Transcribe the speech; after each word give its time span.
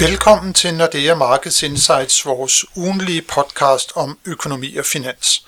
Velkommen 0.00 0.54
til 0.54 0.74
Nordea 0.74 1.14
Markets 1.14 1.62
Insights, 1.62 2.26
vores 2.26 2.64
ugenlige 2.76 3.22
podcast 3.22 3.92
om 3.94 4.18
økonomi 4.24 4.76
og 4.76 4.84
finans. 4.84 5.44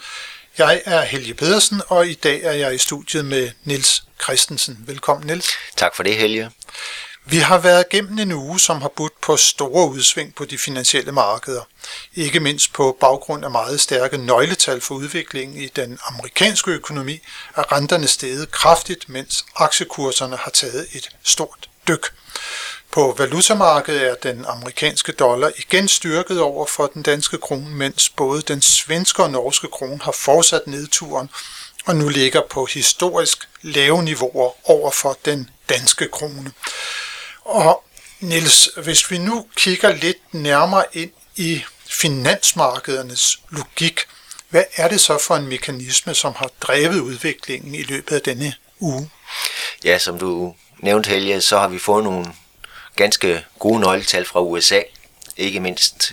Jeg 0.58 0.82
er 0.84 1.02
Helge 1.02 1.34
Pedersen, 1.34 1.82
og 1.88 2.06
i 2.06 2.14
dag 2.14 2.42
er 2.42 2.52
jeg 2.52 2.74
i 2.74 2.78
studiet 2.78 3.24
med 3.24 3.50
Nils 3.64 4.04
Christensen. 4.22 4.78
Velkommen, 4.86 5.26
Nils. 5.26 5.46
Tak 5.76 5.96
for 5.96 6.02
det, 6.02 6.16
Helge. 6.16 6.50
Vi 7.24 7.36
har 7.36 7.58
været 7.58 7.88
gennem 7.88 8.18
en 8.18 8.32
uge, 8.32 8.60
som 8.60 8.82
har 8.82 8.90
budt 8.96 9.20
på 9.20 9.36
store 9.36 9.88
udsving 9.88 10.34
på 10.34 10.44
de 10.44 10.58
finansielle 10.58 11.12
markeder. 11.12 11.62
Ikke 12.14 12.40
mindst 12.40 12.72
på 12.72 12.96
baggrund 13.00 13.44
af 13.44 13.50
meget 13.50 13.80
stærke 13.80 14.18
nøgletal 14.18 14.80
for 14.80 14.94
udviklingen 14.94 15.56
i 15.56 15.66
den 15.66 15.98
amerikanske 16.06 16.70
økonomi, 16.70 17.20
er 17.56 17.72
renterne 17.72 18.06
steget 18.06 18.50
kraftigt, 18.50 19.08
mens 19.08 19.44
aktiekurserne 19.56 20.36
har 20.36 20.50
taget 20.50 20.86
et 20.92 21.08
stort 21.22 21.68
dyk. 21.88 22.12
På 22.92 23.14
valutamarkedet 23.18 24.02
er 24.02 24.14
den 24.14 24.44
amerikanske 24.44 25.12
dollar 25.12 25.52
igen 25.58 25.88
styrket 25.88 26.40
over 26.40 26.66
for 26.66 26.86
den 26.86 27.02
danske 27.02 27.38
krone, 27.38 27.70
mens 27.70 28.08
både 28.08 28.42
den 28.42 28.62
svenske 28.62 29.22
og 29.22 29.30
norske 29.30 29.68
krone 29.68 30.00
har 30.02 30.12
fortsat 30.12 30.66
nedturen 30.66 31.30
og 31.86 31.96
nu 31.96 32.08
ligger 32.08 32.42
på 32.50 32.64
historisk 32.64 33.48
lave 33.62 34.02
niveauer 34.02 34.70
over 34.70 34.90
for 34.90 35.18
den 35.24 35.50
danske 35.68 36.08
krone. 36.08 36.52
Og 37.44 37.84
Niels, 38.20 38.68
hvis 38.76 39.10
vi 39.10 39.18
nu 39.18 39.46
kigger 39.56 39.92
lidt 39.94 40.34
nærmere 40.34 40.84
ind 40.92 41.10
i 41.36 41.62
finansmarkedernes 41.86 43.40
logik, 43.50 44.00
hvad 44.48 44.64
er 44.76 44.88
det 44.88 45.00
så 45.00 45.18
for 45.18 45.36
en 45.36 45.46
mekanisme, 45.46 46.14
som 46.14 46.34
har 46.36 46.50
drevet 46.60 47.00
udviklingen 47.00 47.74
i 47.74 47.82
løbet 47.82 48.16
af 48.16 48.22
denne 48.22 48.54
uge? 48.80 49.10
Ja, 49.84 49.98
som 49.98 50.18
du 50.18 50.54
nævnte, 50.78 51.10
Helge, 51.10 51.40
så 51.40 51.58
har 51.58 51.68
vi 51.68 51.78
fået 51.78 52.04
nogle 52.04 52.26
ganske 52.96 53.44
gode 53.58 53.80
nøgletal 53.80 54.24
fra 54.24 54.40
USA. 54.40 54.80
Ikke 55.36 55.60
mindst 55.60 56.12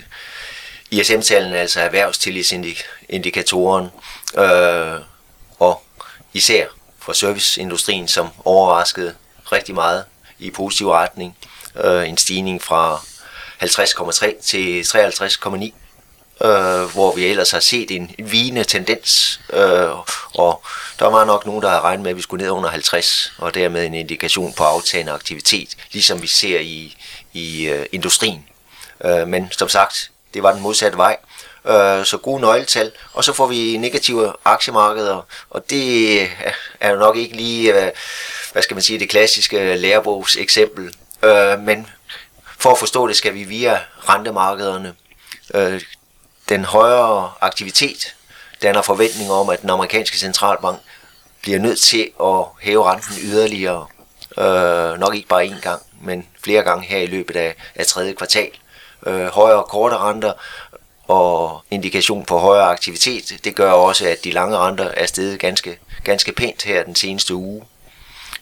ISM-tallene, 0.91 1.57
altså 1.57 1.81
erhvervstillidsindikatoren, 1.81 3.87
øh, 4.37 4.99
og 5.59 5.83
især 6.33 6.65
for 6.99 7.13
serviceindustrien, 7.13 8.07
som 8.07 8.29
overraskede 8.45 9.15
rigtig 9.51 9.75
meget 9.75 10.05
i 10.39 10.51
positiv 10.51 10.91
retning. 10.91 11.37
Øh, 11.83 12.09
en 12.09 12.17
stigning 12.17 12.63
fra 12.63 13.01
50,3 13.59 14.41
til 14.41 14.83
53,9 14.83 15.73
øh, 16.43 16.83
hvor 16.93 17.15
vi 17.15 17.25
ellers 17.25 17.51
har 17.51 17.59
set 17.59 17.91
en 17.91 18.15
vigende 18.17 18.63
tendens, 18.63 19.41
øh, 19.53 19.89
og 20.33 20.63
der 20.99 21.05
var 21.05 21.25
nok 21.25 21.45
nogen, 21.45 21.61
der 21.61 21.69
havde 21.69 21.81
regnet 21.81 22.03
med, 22.03 22.11
at 22.11 22.17
vi 22.17 22.21
skulle 22.21 22.43
ned 22.43 22.51
under 22.51 22.69
50, 22.69 23.33
og 23.37 23.53
dermed 23.53 23.85
en 23.85 23.93
indikation 23.93 24.53
på 24.53 24.63
aftagende 24.63 25.11
aktivitet, 25.11 25.69
ligesom 25.91 26.21
vi 26.21 26.27
ser 26.27 26.59
i, 26.59 26.97
i 27.33 27.65
øh, 27.65 27.85
industrien. 27.91 28.45
Øh, 29.05 29.27
men 29.27 29.51
som 29.51 29.69
sagt, 29.69 30.11
det 30.33 30.43
var 30.43 30.53
den 30.53 30.61
modsatte 30.61 30.97
vej, 30.97 31.17
øh, 31.65 32.05
så 32.05 32.17
gode 32.17 32.41
nøgletal, 32.41 32.91
og 33.13 33.23
så 33.23 33.33
får 33.33 33.47
vi 33.47 33.77
negative 33.77 34.33
aktiemarkeder, 34.45 35.25
og 35.49 35.69
det 35.69 36.21
er 36.79 36.91
jo 36.91 36.95
nok 36.95 37.17
ikke 37.17 37.35
lige, 37.35 37.85
øh, 37.85 37.91
hvad 38.51 38.61
skal 38.61 38.75
man 38.75 38.83
sige, 38.83 38.99
det 38.99 39.09
klassiske 39.09 39.75
lærebogs 39.75 40.37
eksempel, 40.37 40.95
øh, 41.23 41.59
men 41.59 41.87
for 42.57 42.71
at 42.71 42.77
forstå 42.77 43.07
det, 43.07 43.15
skal 43.15 43.33
vi 43.33 43.43
via 43.43 43.79
rentemarkederne. 44.09 44.93
Øh, 45.53 45.81
den 46.49 46.65
højere 46.65 47.31
aktivitet 47.41 48.15
danner 48.61 48.81
forventning 48.81 49.31
om, 49.31 49.49
at 49.49 49.61
den 49.61 49.69
amerikanske 49.69 50.17
centralbank 50.17 50.79
bliver 51.41 51.59
nødt 51.59 51.79
til 51.79 52.09
at 52.23 52.45
hæve 52.61 52.91
renten 52.91 53.15
yderligere. 53.23 53.87
Øh, 54.37 54.99
nok 54.99 55.15
ikke 55.15 55.27
bare 55.27 55.45
én 55.45 55.61
gang, 55.61 55.81
men 56.01 56.27
flere 56.43 56.63
gange 56.63 56.85
her 56.85 56.97
i 56.97 57.05
løbet 57.05 57.35
af, 57.35 57.55
af 57.75 57.85
tredje 57.85 58.13
kvartal. 58.13 58.51
Øh, 59.05 59.25
højere 59.25 59.63
korte 59.63 59.97
renter 59.97 60.33
og 61.07 61.61
indikation 61.71 62.25
på 62.25 62.37
højere 62.37 62.65
aktivitet, 62.65 63.39
det 63.43 63.55
gør 63.55 63.71
også, 63.71 64.07
at 64.07 64.23
de 64.23 64.31
lange 64.31 64.57
renter 64.57 64.85
er 64.85 65.05
steget 65.05 65.39
ganske, 65.39 65.79
ganske 66.03 66.31
pænt 66.31 66.63
her 66.63 66.83
den 66.83 66.95
seneste 66.95 67.35
uge. 67.35 67.63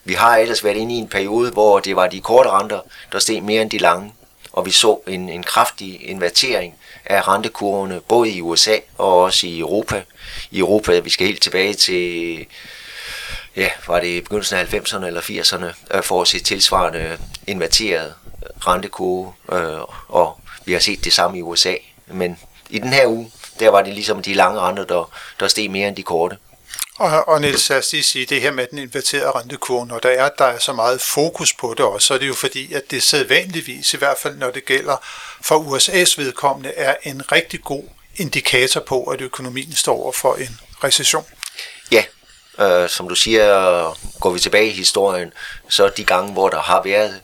Vi 0.04 0.14
har 0.14 0.38
ellers 0.38 0.64
været 0.64 0.76
inde 0.76 0.96
i 0.96 0.98
en 0.98 1.08
periode, 1.08 1.52
hvor 1.52 1.80
det 1.80 1.96
var 1.96 2.08
de 2.08 2.22
korte 2.22 2.50
renter, 2.50 2.80
der 3.12 3.20
steg 3.20 3.44
mere 3.44 3.62
end 3.62 3.72
de 3.72 3.78
lange, 3.78 4.14
og 4.58 4.66
vi 4.66 4.72
så 4.72 5.00
en, 5.08 5.30
en 5.30 5.44
kraftig 5.44 6.10
invertering 6.10 6.76
af 7.06 7.28
rentekurvene, 7.28 8.02
både 8.02 8.30
i 8.30 8.42
USA 8.42 8.76
og 8.98 9.22
også 9.22 9.48
i 9.48 9.60
Europa. 9.60 10.04
I 10.52 10.60
Europa, 10.60 11.00
vi 11.00 11.10
skal 11.10 11.28
helt 11.28 11.42
tilbage 11.42 11.74
til, 11.74 12.46
ja, 13.56 13.70
var 13.88 14.00
det 14.00 14.24
begyndelsen 14.24 14.58
af 14.58 14.74
90'erne 14.74 15.06
eller 15.06 15.22
80'erne, 15.22 15.98
øh, 15.98 16.04
for 16.04 16.22
at 16.22 16.28
se 16.28 16.40
tilsvarende 16.40 17.18
inverteret 17.48 18.14
rentekurve, 18.68 19.34
øh, 19.52 19.82
og 20.08 20.40
vi 20.66 20.74
har 20.74 20.80
set 20.80 21.06
det 21.06 21.14
samme 21.14 21.38
i 21.38 21.42
USA. 21.42 21.74
Men 22.08 22.40
i 22.70 22.80
den 22.80 22.94
her 22.94 23.08
uge, 23.08 23.32
der 23.60 23.70
var 23.70 23.82
det 23.82 23.94
ligesom 23.94 24.22
de 24.22 24.34
lange 24.34 24.60
renter, 24.60 24.86
der, 24.86 25.12
der 25.40 25.48
steg 25.48 25.72
mere 25.72 25.88
end 25.88 25.96
de 25.96 26.04
korte. 26.04 26.38
Og, 26.98 27.28
og 27.28 27.42
Niels, 27.42 27.70
lad 27.70 27.78
os 27.78 27.92
lige 27.92 28.04
sige, 28.04 28.26
det 28.26 28.42
her 28.42 28.52
med 28.52 28.68
den 28.68 28.78
inverterede 28.78 29.32
rentekurve, 29.32 29.88
når 29.88 30.00
der 30.00 30.10
er, 30.10 30.30
der 30.30 30.46
er 30.46 30.60
så 30.60 30.74
meget 30.74 31.02
fokus 31.02 31.54
på 31.54 31.74
det 31.78 31.86
også, 31.86 32.08
så 32.08 32.14
er 32.14 32.18
det 32.18 32.28
jo 32.28 32.34
fordi, 32.34 32.74
at 32.74 32.92
det 32.92 33.04
sædvanligvis, 33.04 33.94
i 33.94 33.98
hvert 33.98 34.18
fald 34.18 34.38
når 34.38 34.52
det 34.52 34.66
gælder 34.66 34.98
for 35.42 35.56
USA's 35.56 36.14
vedkommende, 36.18 36.70
er 36.70 36.96
en 37.04 37.32
rigtig 37.32 37.62
god 37.62 37.84
indikator 38.16 38.80
på, 38.80 39.04
at 39.04 39.22
økonomien 39.22 39.76
står 39.76 39.96
over 39.96 40.12
for 40.12 40.36
en 40.36 40.60
recession. 40.84 41.26
Ja, 41.92 42.04
øh, 42.60 42.90
som 42.90 43.10
du 43.10 43.16
siger, 43.16 44.20
går 44.20 44.30
vi 44.30 44.40
tilbage 44.40 44.68
i 44.68 44.74
historien, 44.74 45.34
så 45.70 45.90
de 45.90 46.04
gange, 46.04 46.34
hvor 46.34 46.50
der 46.50 46.60
har 46.60 46.82
været 46.84 47.22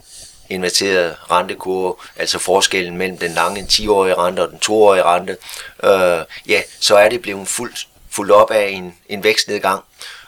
inverteret 0.50 1.16
rentekurve, 1.32 1.96
altså 2.16 2.40
forskellen 2.40 2.98
mellem 2.98 3.18
den 3.18 3.32
lange 3.32 3.68
10-årige 3.72 4.16
rente 4.16 4.42
og 4.42 4.50
den 4.50 4.60
2-årige 4.66 5.04
rente, 5.04 5.38
øh, 5.84 6.26
ja, 6.48 6.62
så 6.80 6.96
er 6.96 7.10
det 7.10 7.22
blevet 7.22 7.48
fuldt 7.48 7.88
fuldt 8.14 8.32
op 8.32 8.52
af 8.52 8.70
en, 8.70 8.96
en 9.10 9.24
vækstnedgang. 9.24 9.84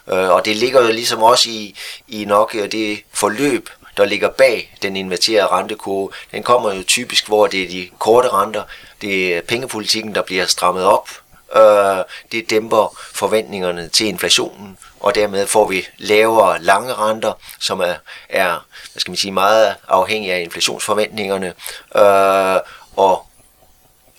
Øh, 0.08 0.30
og 0.30 0.46
det 0.46 0.56
ligger 0.56 0.82
jo 0.82 0.92
ligesom 0.92 1.24
også 1.24 1.50
i, 1.50 1.76
i 2.08 2.26
nok 2.26 2.54
det 2.54 3.04
forløb, 3.14 3.70
der 3.98 4.06
ligger 4.06 4.30
bag 4.30 4.78
den 4.82 4.96
inverterede 4.96 5.48
rentekurve. 5.48 6.10
Den 6.32 6.44
kommer 6.44 6.74
jo 6.74 6.84
typisk, 6.84 7.28
hvor 7.28 7.48
det 7.48 7.64
er 7.64 7.70
de 7.70 7.90
korte 8.00 8.30
renter, 8.30 8.64
det 9.02 9.36
er 9.36 9.42
pengepolitikken, 9.42 10.16
der 10.16 10.22
bliver 10.22 10.46
strammet 10.46 10.86
op. 10.86 11.10
Øh, 11.56 12.04
det 12.32 12.50
dæmper 12.50 12.98
forventningerne 13.14 13.90
til 13.90 14.08
inflationen, 14.08 14.78
og 15.00 15.16
dermed 15.16 15.48
får 15.48 15.68
vi 15.68 15.88
lavere 15.98 16.62
lange 16.62 16.94
renter, 16.94 17.34
som 17.60 17.80
er, 17.80 17.94
er 18.30 18.66
hvad 18.94 19.00
skal 19.00 19.12
man 19.12 19.18
sige, 19.18 19.32
meget 19.32 19.76
afhængige 19.88 20.34
af 20.34 20.42
inflationsforventningerne. 20.42 21.54
Øh, 21.96 22.62
og 22.96 23.26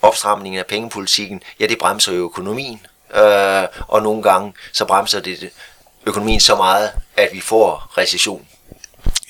opstramningen 0.03 0.59
af 0.59 0.67
pengepolitikken, 0.67 1.43
ja, 1.61 1.67
det 1.67 1.79
bremser 1.79 2.13
jo 2.13 2.25
økonomien, 2.25 2.87
øh, 3.17 3.69
og 3.89 4.03
nogle 4.03 4.23
gange 4.23 4.55
så 4.73 4.85
bremser 4.85 5.21
det 5.21 5.51
økonomien 6.07 6.41
så 6.41 6.57
meget, 6.57 6.93
at 7.17 7.29
vi 7.33 7.41
får 7.41 7.93
recession. 7.99 8.47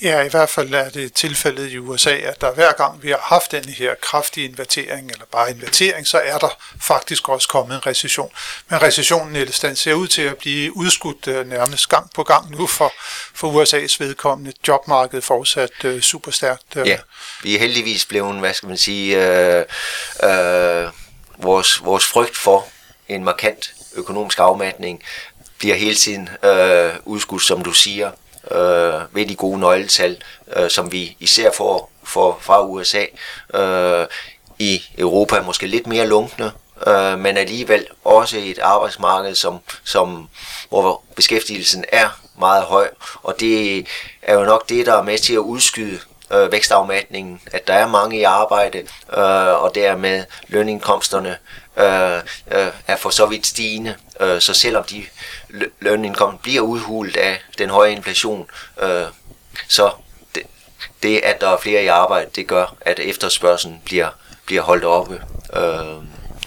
Ja, 0.03 0.21
i 0.21 0.29
hvert 0.29 0.49
fald 0.49 0.75
er 0.75 0.89
det 0.89 1.13
tilfældet 1.13 1.71
i 1.73 1.79
USA, 1.79 2.11
at 2.11 2.41
der 2.41 2.53
hver 2.53 2.73
gang 2.73 3.03
vi 3.03 3.11
har 3.11 3.21
haft 3.23 3.53
den 3.53 3.65
her 3.65 3.95
kraftige 4.03 4.49
invertering, 4.49 5.11
eller 5.11 5.25
bare 5.33 5.51
invertering, 5.51 6.07
så 6.07 6.19
er 6.19 6.39
der 6.39 6.49
faktisk 6.83 7.29
også 7.29 7.49
kommet 7.49 7.75
en 7.75 7.87
recession. 7.87 8.31
Men 8.69 8.83
recessionen 8.83 9.33
Niels, 9.33 9.61
den 9.61 9.77
ser 9.77 9.95
ud 9.95 10.09
til 10.09 10.23
at 10.23 10.37
blive 10.37 10.77
udskudt 10.77 11.27
uh, 11.27 11.49
nærmest 11.49 11.89
gang 11.89 12.11
på 12.15 12.23
gang 12.23 12.51
nu 12.51 12.67
for, 12.67 12.93
for 13.35 13.63
USA's 13.63 13.97
vedkommende. 13.99 14.53
Jobmarkedet 14.69 15.25
fortsat 15.25 15.85
uh, 15.85 16.01
super 16.01 16.31
stærkt. 16.31 16.77
Uh. 16.77 16.89
Ja, 16.89 16.99
vi 17.43 17.55
er 17.55 17.59
heldigvis 17.59 18.05
blevet, 18.05 18.37
hvad 18.37 18.55
skal 18.55 18.69
man 18.69 18.79
sige, 18.79 19.17
uh, 19.17 19.65
uh, 20.23 20.91
vores, 21.45 21.85
vores 21.85 22.05
frygt 22.07 22.37
for 22.37 22.67
en 23.09 23.25
markant 23.25 23.76
økonomisk 23.97 24.39
afmatning 24.39 25.03
bliver 25.59 25.75
hele 25.75 25.95
tiden 25.95 26.29
øh, 26.43 26.93
udskudt, 27.05 27.43
som 27.43 27.63
du 27.63 27.73
siger, 27.73 28.11
øh, 28.51 29.15
ved 29.15 29.27
de 29.27 29.35
gode 29.37 29.61
nøgletal, 29.61 30.23
øh, 30.57 30.71
som 30.71 30.93
vi 30.93 31.17
især 31.21 31.51
får, 31.57 31.91
får 32.05 32.39
fra 32.43 32.67
USA. 32.67 33.05
Øh, 33.55 34.07
I 34.59 34.83
Europa 34.99 35.41
måske 35.41 35.67
lidt 35.67 35.87
mere 35.87 36.07
lunkne, 36.07 36.53
øh, 36.87 37.19
men 37.19 37.37
alligevel 37.37 37.87
også 38.05 38.39
et 38.39 38.59
arbejdsmarked, 38.59 39.35
som, 39.35 39.59
som, 39.85 40.29
hvor 40.69 41.03
beskæftigelsen 41.17 41.85
er 41.93 42.09
meget 42.39 42.65
høj, 42.65 42.89
og 43.23 43.41
det 43.41 43.87
er 44.23 44.35
jo 44.35 44.45
nok 44.45 44.69
det, 44.69 44.87
der 44.87 44.95
er 44.95 45.03
med 45.03 45.19
til 45.19 45.33
at 45.33 45.39
udskyde 45.39 45.99
øh, 46.33 46.53
vækstafmatningen, 46.53 47.41
at 47.53 47.67
der 47.67 47.75
er 47.75 47.87
mange 47.87 48.19
i 48.19 48.23
arbejde, 48.23 48.79
øh, 49.17 49.63
og 49.63 49.75
dermed 49.75 50.25
lønindkomsterne 50.49 51.39
øh, 51.77 52.17
øh, 52.53 52.73
er 52.87 52.97
for 52.97 53.11
så 53.11 53.27
vidt 53.27 53.47
stigende. 53.47 53.95
Øh, 54.21 54.41
så 54.41 54.55
selvom 54.55 54.85
de 54.85 55.05
lønindkomster 55.81 56.39
bliver 56.43 56.63
udhulet 56.63 57.17
af 57.17 57.41
den 57.59 57.71
høje 57.71 57.93
inflation, 57.93 58.51
øh, 58.83 59.05
så 59.69 59.91
det, 60.35 60.43
det, 61.03 61.21
at 61.25 61.41
der 61.41 61.49
er 61.49 61.59
flere 61.59 61.85
i 61.85 61.87
arbejde, 61.87 62.31
det 62.37 62.47
gør, 62.47 62.75
at 62.81 62.99
efterspørgselen 62.99 63.83
bliver, 63.85 64.09
bliver 64.47 64.63
holdt 64.63 64.85
oppe. 64.85 65.23
Øh, 65.53 66.05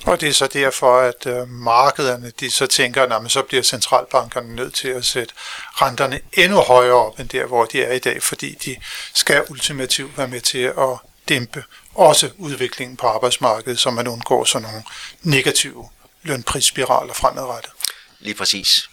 og 0.09 0.21
det 0.21 0.29
er 0.29 0.33
så 0.33 0.47
derfor, 0.47 0.99
at 0.99 1.25
øh, 1.25 1.49
markederne 1.49 2.31
de 2.39 2.51
så 2.51 2.67
tænker, 2.67 3.03
at 3.03 3.31
så 3.31 3.43
bliver 3.43 3.63
centralbankerne 3.63 4.55
nødt 4.55 4.73
til 4.73 4.87
at 4.87 5.05
sætte 5.05 5.33
renterne 5.73 6.19
endnu 6.33 6.57
højere 6.57 6.93
op 6.93 7.19
end 7.19 7.29
der, 7.29 7.45
hvor 7.45 7.65
de 7.65 7.83
er 7.83 7.93
i 7.93 7.99
dag, 7.99 8.23
fordi 8.23 8.55
de 8.65 8.75
skal 9.13 9.43
ultimativt 9.49 10.17
være 10.17 10.27
med 10.27 10.41
til 10.41 10.63
at 10.63 10.97
dæmpe 11.29 11.63
også 11.95 12.29
udviklingen 12.37 12.97
på 12.97 13.07
arbejdsmarkedet, 13.07 13.79
så 13.79 13.89
man 13.91 14.07
undgår 14.07 14.45
sådan 14.45 14.67
nogle 14.67 14.83
negative 15.23 15.89
lønprisspiraler 16.23 17.13
fremadrettet. 17.13 17.71
Lige 18.19 18.35
præcis. 18.35 18.89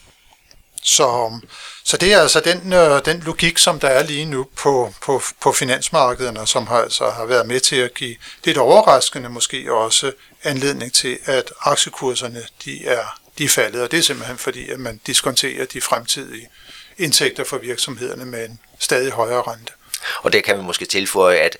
Så, 0.86 1.40
så 1.84 1.96
det 1.96 2.12
er 2.12 2.20
altså 2.20 2.40
den, 2.40 2.72
øh, 2.72 3.04
den 3.04 3.20
logik, 3.20 3.58
som 3.58 3.80
der 3.80 3.88
er 3.88 4.02
lige 4.02 4.24
nu 4.24 4.46
på, 4.56 4.94
på, 5.02 5.22
på 5.40 5.52
finansmarkederne, 5.52 6.46
som 6.46 6.66
har, 6.66 6.82
altså 6.82 7.10
har 7.10 7.24
været 7.24 7.46
med 7.46 7.60
til 7.60 7.76
at 7.76 7.94
give 7.94 8.16
lidt 8.44 8.58
overraskende 8.58 9.28
måske 9.28 9.72
også 9.72 10.12
anledning 10.44 10.92
til, 10.92 11.18
at 11.24 11.52
aktiekurserne 11.60 12.42
de 12.64 12.86
er, 12.86 13.18
de 13.38 13.44
er 13.44 13.48
faldet. 13.48 13.82
Og 13.82 13.90
det 13.90 13.98
er 13.98 14.02
simpelthen 14.02 14.38
fordi, 14.38 14.70
at 14.70 14.80
man 14.80 15.00
diskonterer 15.06 15.64
de 15.64 15.80
fremtidige 15.80 16.48
indtægter 16.98 17.44
for 17.44 17.58
virksomhederne 17.58 18.24
med 18.24 18.48
en 18.48 18.58
stadig 18.78 19.12
højere 19.12 19.42
rente. 19.42 19.72
Og 20.22 20.32
det 20.32 20.44
kan 20.44 20.56
man 20.56 20.66
måske 20.66 20.84
tilføje, 20.84 21.36
at 21.36 21.56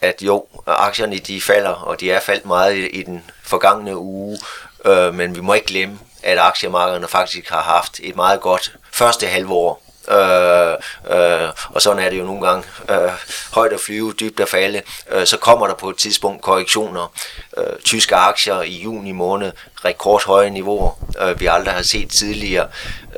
at 0.00 0.22
jo, 0.22 0.46
aktierne 0.66 1.18
de 1.18 1.40
falder, 1.40 1.70
og 1.70 2.00
de 2.00 2.10
er 2.10 2.20
faldt 2.20 2.46
meget 2.46 2.76
i, 2.76 2.86
i 2.86 3.02
den 3.02 3.24
forgangne 3.42 3.96
uge, 3.96 4.38
øh, 4.84 5.14
men 5.14 5.36
vi 5.36 5.40
må 5.40 5.54
ikke 5.54 5.66
glemme, 5.66 5.98
at 6.22 6.38
aktiemarkederne 6.38 7.08
faktisk 7.08 7.48
har 7.48 7.62
haft 7.62 8.00
et 8.02 8.16
meget 8.16 8.40
godt 8.40 8.72
første 8.92 9.26
halvår. 9.26 9.82
Øh, 10.10 10.72
øh, 11.10 11.48
og 11.70 11.82
sådan 11.82 11.98
er 11.98 12.10
det 12.10 12.18
jo 12.18 12.24
nogle 12.24 12.46
gange. 12.46 12.64
Øh, 12.90 13.12
højt 13.52 13.72
at 13.72 13.80
flyve, 13.80 14.12
dybt 14.12 14.40
at 14.40 14.48
falde. 14.48 14.82
Øh, 15.10 15.26
så 15.26 15.36
kommer 15.36 15.66
der 15.66 15.74
på 15.74 15.90
et 15.90 15.96
tidspunkt 15.96 16.42
korrektioner. 16.42 17.12
Øh, 17.56 17.78
tyske 17.84 18.14
aktier 18.14 18.62
i 18.62 18.82
juni 18.82 19.12
måned, 19.12 19.52
rekordhøje 19.84 20.50
niveauer, 20.50 20.90
øh, 21.20 21.40
vi 21.40 21.46
aldrig 21.46 21.74
har 21.74 21.82
set 21.82 22.10
tidligere. 22.10 22.68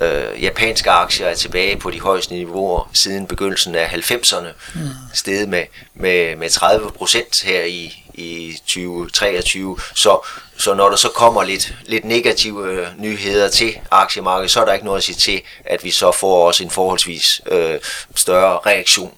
Øh, 0.00 0.42
japanske 0.42 0.90
aktier 0.90 1.26
er 1.26 1.34
tilbage 1.34 1.76
på 1.76 1.90
de 1.90 2.00
højeste 2.00 2.34
niveauer 2.34 2.90
siden 2.92 3.26
begyndelsen 3.26 3.74
af 3.74 3.86
90'erne. 3.86 4.48
Mm. 4.74 4.80
Stedet 5.14 5.48
med, 5.48 5.64
med, 5.94 6.36
med 6.36 6.50
30 6.50 6.90
procent 6.90 7.42
her 7.42 7.64
i, 7.64 8.04
i 8.14 8.56
2023. 8.66 9.78
Så, 9.94 10.26
så 10.56 10.74
når 10.74 10.88
der 10.88 10.96
så 10.96 11.08
kommer 11.08 11.42
lidt, 11.42 11.74
lidt 11.86 12.04
negative 12.04 12.72
øh, 12.72 12.86
nyheder 12.98 13.48
til 13.48 13.78
aktiemarkedet, 13.90 14.50
så 14.50 14.60
er 14.60 14.64
der 14.64 14.72
ikke 14.72 14.84
noget 14.84 14.98
at 14.98 15.04
sige 15.04 15.16
til, 15.16 15.42
at 15.64 15.84
vi 15.84 15.90
så 15.90 16.12
får 16.12 16.46
også 16.46 16.62
en 16.62 16.70
forholdsvis 16.70 17.40
øh, 17.46 17.78
større 18.14 18.58
reaktion. 18.66 19.14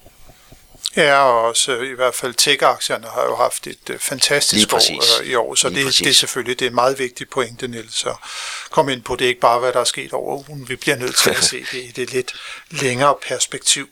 Ja, 0.96 1.22
og 1.22 1.42
også 1.42 1.76
i 1.76 1.94
hvert 1.94 2.14
fald 2.14 2.34
tech-aktierne 2.34 3.06
har 3.14 3.24
jo 3.24 3.36
haft 3.36 3.66
et 3.66 3.90
uh, 3.90 3.98
fantastisk 3.98 4.72
år 4.72 4.80
uh, 5.20 5.26
i 5.26 5.34
år, 5.34 5.54
så 5.54 5.68
det, 5.68 5.76
det 5.86 6.06
er 6.06 6.12
selvfølgelig 6.12 6.58
det 6.58 6.66
er 6.66 6.70
meget 6.70 6.98
vigtig 6.98 7.28
pointe, 7.28 7.68
Niels, 7.68 8.04
at 8.06 8.16
komme 8.70 8.92
ind 8.92 9.02
på. 9.02 9.16
Det 9.16 9.24
ikke 9.24 9.40
bare, 9.40 9.58
hvad 9.58 9.72
der 9.72 9.80
er 9.80 9.84
sket 9.84 10.12
over 10.12 10.50
ugen. 10.50 10.68
Vi 10.68 10.76
bliver 10.76 10.96
nødt 10.96 11.16
til 11.16 11.30
at 11.30 11.44
se 11.44 11.60
det 11.72 11.78
i 11.78 11.92
det 11.96 12.12
lidt 12.12 12.32
længere 12.70 13.14
perspektiv. 13.28 13.88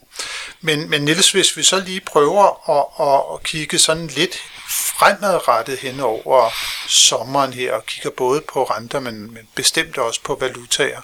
Men, 0.60 0.90
men 0.90 1.02
Niels, 1.02 1.30
hvis 1.30 1.56
vi 1.56 1.62
så 1.62 1.80
lige 1.80 2.00
prøver 2.00 2.70
at, 2.70 3.06
at, 3.06 3.34
at 3.34 3.42
kigge 3.42 3.78
sådan 3.78 4.06
lidt 4.06 4.38
fremadrettet 4.70 5.78
hen 5.78 6.00
over 6.00 6.50
sommeren 6.88 7.52
her, 7.52 7.72
og 7.72 7.86
kigger 7.86 8.10
både 8.10 8.40
på 8.52 8.64
renter, 8.64 9.00
men, 9.00 9.34
men 9.34 9.48
bestemt 9.54 9.98
også 9.98 10.20
på 10.22 10.34
valutaer. 10.40 11.00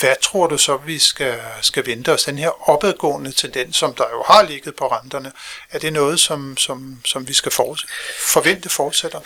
Hvad 0.00 0.14
tror 0.22 0.46
du 0.46 0.58
så, 0.58 0.76
vi 0.76 0.98
skal, 0.98 1.40
skal 1.60 1.86
vente 1.86 2.12
os? 2.12 2.24
Den 2.24 2.38
her 2.38 2.70
opadgående 2.70 3.32
tendens, 3.32 3.76
som 3.76 3.94
der 3.94 4.04
jo 4.12 4.24
har 4.26 4.42
ligget 4.42 4.76
på 4.76 4.86
renterne, 4.86 5.32
er 5.70 5.78
det 5.78 5.92
noget, 5.92 6.20
som, 6.20 6.56
som, 6.56 7.00
som 7.04 7.28
vi 7.28 7.32
skal 7.32 7.52
for, 7.52 7.76
forvente 8.26 8.68
fortsætter? 8.68 9.20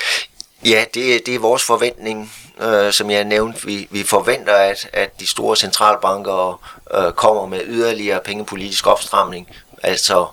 Ja, 0.64 0.84
det, 0.94 1.26
det 1.26 1.34
er 1.34 1.38
vores 1.38 1.62
forventning, 1.62 2.32
øh, 2.60 2.92
som 2.92 3.10
jeg 3.10 3.24
nævnte. 3.24 3.66
Vi, 3.66 3.88
vi 3.90 4.02
forventer, 4.02 4.54
at, 4.54 4.88
at 4.92 5.20
de 5.20 5.26
store 5.26 5.56
centralbanker 5.56 6.62
øh, 6.94 7.12
kommer 7.12 7.46
med 7.46 7.60
yderligere 7.66 8.20
pengepolitisk 8.24 8.86
opstramning, 8.86 9.48
altså 9.82 10.26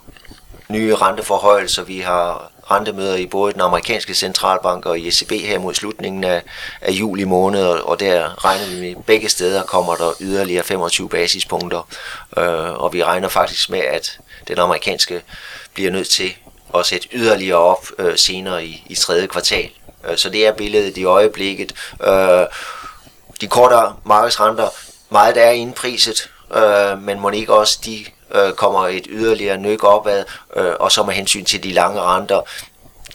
nye 0.69 0.95
renteforhøjelser. 0.95 1.83
Vi 1.83 1.99
har 1.99 2.52
rentemøder 2.71 3.15
i 3.15 3.25
både 3.25 3.53
den 3.53 3.61
amerikanske 3.61 4.13
centralbank 4.13 4.85
og 4.85 4.99
ECB 4.99 5.31
her 5.31 5.59
mod 5.59 5.73
slutningen 5.73 6.23
af, 6.23 6.43
af 6.81 6.91
juli 6.91 7.23
måned, 7.23 7.65
og 7.65 7.99
der 7.99 8.45
regner 8.45 8.65
vi 8.65 8.81
med, 8.81 9.03
begge 9.03 9.29
steder 9.29 9.63
kommer 9.63 9.95
der 9.95 10.11
yderligere 10.21 10.63
25 10.63 11.09
basispunkter, 11.09 11.87
øh, 12.37 12.73
og 12.73 12.93
vi 12.93 13.03
regner 13.03 13.27
faktisk 13.27 13.69
med, 13.69 13.79
at 13.79 14.19
den 14.47 14.59
amerikanske 14.59 15.21
bliver 15.73 15.91
nødt 15.91 16.09
til 16.09 16.33
at 16.75 16.85
sætte 16.85 17.07
yderligere 17.13 17.57
op 17.57 17.87
øh, 17.99 18.17
senere 18.17 18.65
i, 18.65 18.83
i 18.89 18.95
tredje 18.95 19.27
kvartal. 19.27 19.69
Øh, 20.09 20.17
så 20.17 20.29
det 20.29 20.47
er 20.47 20.51
billedet 20.51 20.97
i 20.97 21.03
øjeblikket. 21.03 21.73
Øh, 22.07 22.45
de 23.41 23.47
kortere 23.47 23.95
markedsrenter, 24.05 24.69
meget 25.09 25.35
der 25.35 25.41
er 25.41 25.51
indpriset, 25.51 26.29
øh, 26.55 27.01
men 27.01 27.19
må 27.19 27.29
ikke 27.29 27.53
også 27.53 27.79
de 27.85 28.05
øh, 28.33 28.53
kommer 28.53 28.87
et 28.87 29.07
yderligere 29.09 29.57
nyk 29.57 29.83
opad, 29.83 30.25
øh, 30.55 30.73
og 30.79 30.91
så 30.91 31.03
med 31.03 31.13
hensyn 31.13 31.45
til 31.45 31.63
de 31.63 31.71
lange 31.71 32.01
renter, 32.01 32.41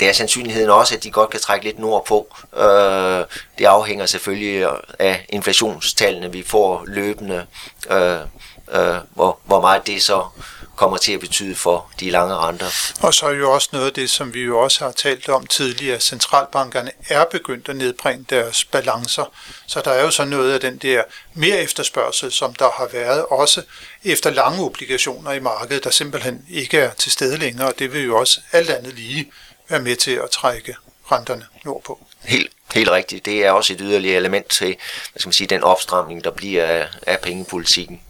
det 0.01 0.09
er 0.09 0.13
sandsynligheden 0.13 0.71
også, 0.71 0.95
at 0.95 1.05
de 1.05 1.11
godt 1.11 1.31
kan 1.31 1.41
trække 1.41 1.65
lidt 1.65 1.79
nordpå. 1.79 2.37
Øh, 2.57 3.25
det 3.59 3.65
afhænger 3.65 4.07
selvfølgelig 4.07 4.69
af 4.99 5.27
inflationstallene, 5.29 6.33
vi 6.33 6.45
får 6.47 6.85
løbende, 6.87 7.47
øh, 7.91 8.19
øh, 8.73 8.97
hvor, 9.15 9.39
hvor 9.45 9.61
meget 9.61 9.87
det 9.87 10.03
så 10.03 10.25
kommer 10.79 10.97
til 10.97 11.13
at 11.13 11.21
betyde 11.21 11.57
for 11.57 11.91
de 12.01 12.11
lange 12.11 12.35
renter. 12.35 12.67
Og 13.01 13.15
så 13.15 13.27
er 13.27 13.31
jo 13.33 13.53
også 13.53 13.69
noget 13.73 13.87
af 13.87 13.93
det, 13.93 14.11
som 14.11 14.35
vi 14.35 14.41
jo 14.41 14.59
også 14.59 14.85
har 14.85 14.93
talt 14.93 15.29
om 15.29 15.47
tidligere, 15.47 16.01
centralbankerne 16.01 16.91
er 17.09 17.25
begyndt 17.25 17.69
at 17.69 17.77
nedbringe 17.77 18.25
deres 18.31 18.65
balancer. 18.65 19.33
Så 19.67 19.81
der 19.85 19.91
er 19.91 20.03
jo 20.03 20.11
så 20.11 20.25
noget 20.25 20.53
af 20.53 20.61
den 20.61 20.79
der 20.79 21.03
mere 21.35 21.57
efterspørgsel, 21.57 22.33
som 22.33 22.55
der 22.55 22.71
har 22.71 22.89
været, 22.93 23.25
også 23.31 23.63
efter 24.05 24.31
lange 24.31 24.65
obligationer 24.65 25.33
i 25.33 25.41
markedet, 25.41 25.85
der 25.85 25.91
simpelthen 25.91 26.45
ikke 26.51 26.79
er 26.79 26.93
til 26.93 27.13
stede 27.13 27.37
længere, 27.37 27.69
og 27.69 27.79
det 27.79 27.93
vil 27.93 28.05
jo 28.05 28.19
også 28.19 28.41
alt 28.53 28.71
andet 28.71 28.95
lige 28.95 29.33
være 29.69 29.81
med 29.81 29.97
til 29.97 30.11
at 30.11 30.31
trække 30.31 30.77
renterne 31.13 31.47
nordpå. 31.65 32.07
Helt, 32.25 32.53
helt 32.75 32.91
rigtigt. 32.91 33.25
Det 33.25 33.45
er 33.45 33.51
også 33.51 33.73
et 33.73 33.81
yderligere 33.83 34.17
element 34.17 34.49
til 34.49 34.77
hvad 35.13 35.21
skal 35.21 35.29
man 35.29 35.33
sige, 35.33 35.47
den 35.47 35.65
opstramning, 35.65 36.25
der 36.25 36.31
bliver 36.31 36.65
af, 36.65 36.89
af 37.07 37.19
pengepolitikken. 37.21 38.01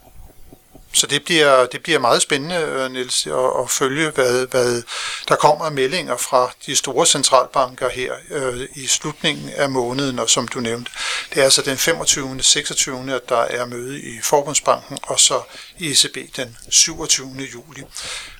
Så 0.93 1.07
det 1.07 1.23
bliver, 1.23 1.65
det 1.65 1.83
bliver 1.83 1.99
meget 1.99 2.21
spændende, 2.21 2.55
øh, 2.55 2.91
Niels, 2.91 3.27
at, 3.27 3.33
at 3.33 3.69
følge, 3.69 4.09
hvad, 4.09 4.47
hvad 4.47 4.83
der 5.27 5.35
kommer 5.35 5.65
af 5.65 5.71
meldinger 5.71 6.17
fra 6.17 6.51
de 6.65 6.75
store 6.75 7.05
centralbanker 7.05 7.89
her 7.89 8.13
øh, 8.29 8.67
i 8.75 8.87
slutningen 8.87 9.49
af 9.49 9.69
måneden, 9.69 10.19
og 10.19 10.29
som 10.29 10.47
du 10.47 10.59
nævnte, 10.59 10.91
det 11.33 11.39
er 11.39 11.43
altså 11.43 11.61
den 11.61 11.77
25. 11.77 12.41
26. 12.41 13.15
at 13.15 13.29
der 13.29 13.41
er 13.41 13.65
møde 13.65 14.01
i 14.01 14.21
Forbundsbanken, 14.23 14.97
og 15.03 15.19
så 15.19 15.41
i 15.79 15.91
ECB 15.91 16.35
den 16.35 16.57
27. 16.69 17.49
juli. 17.53 17.83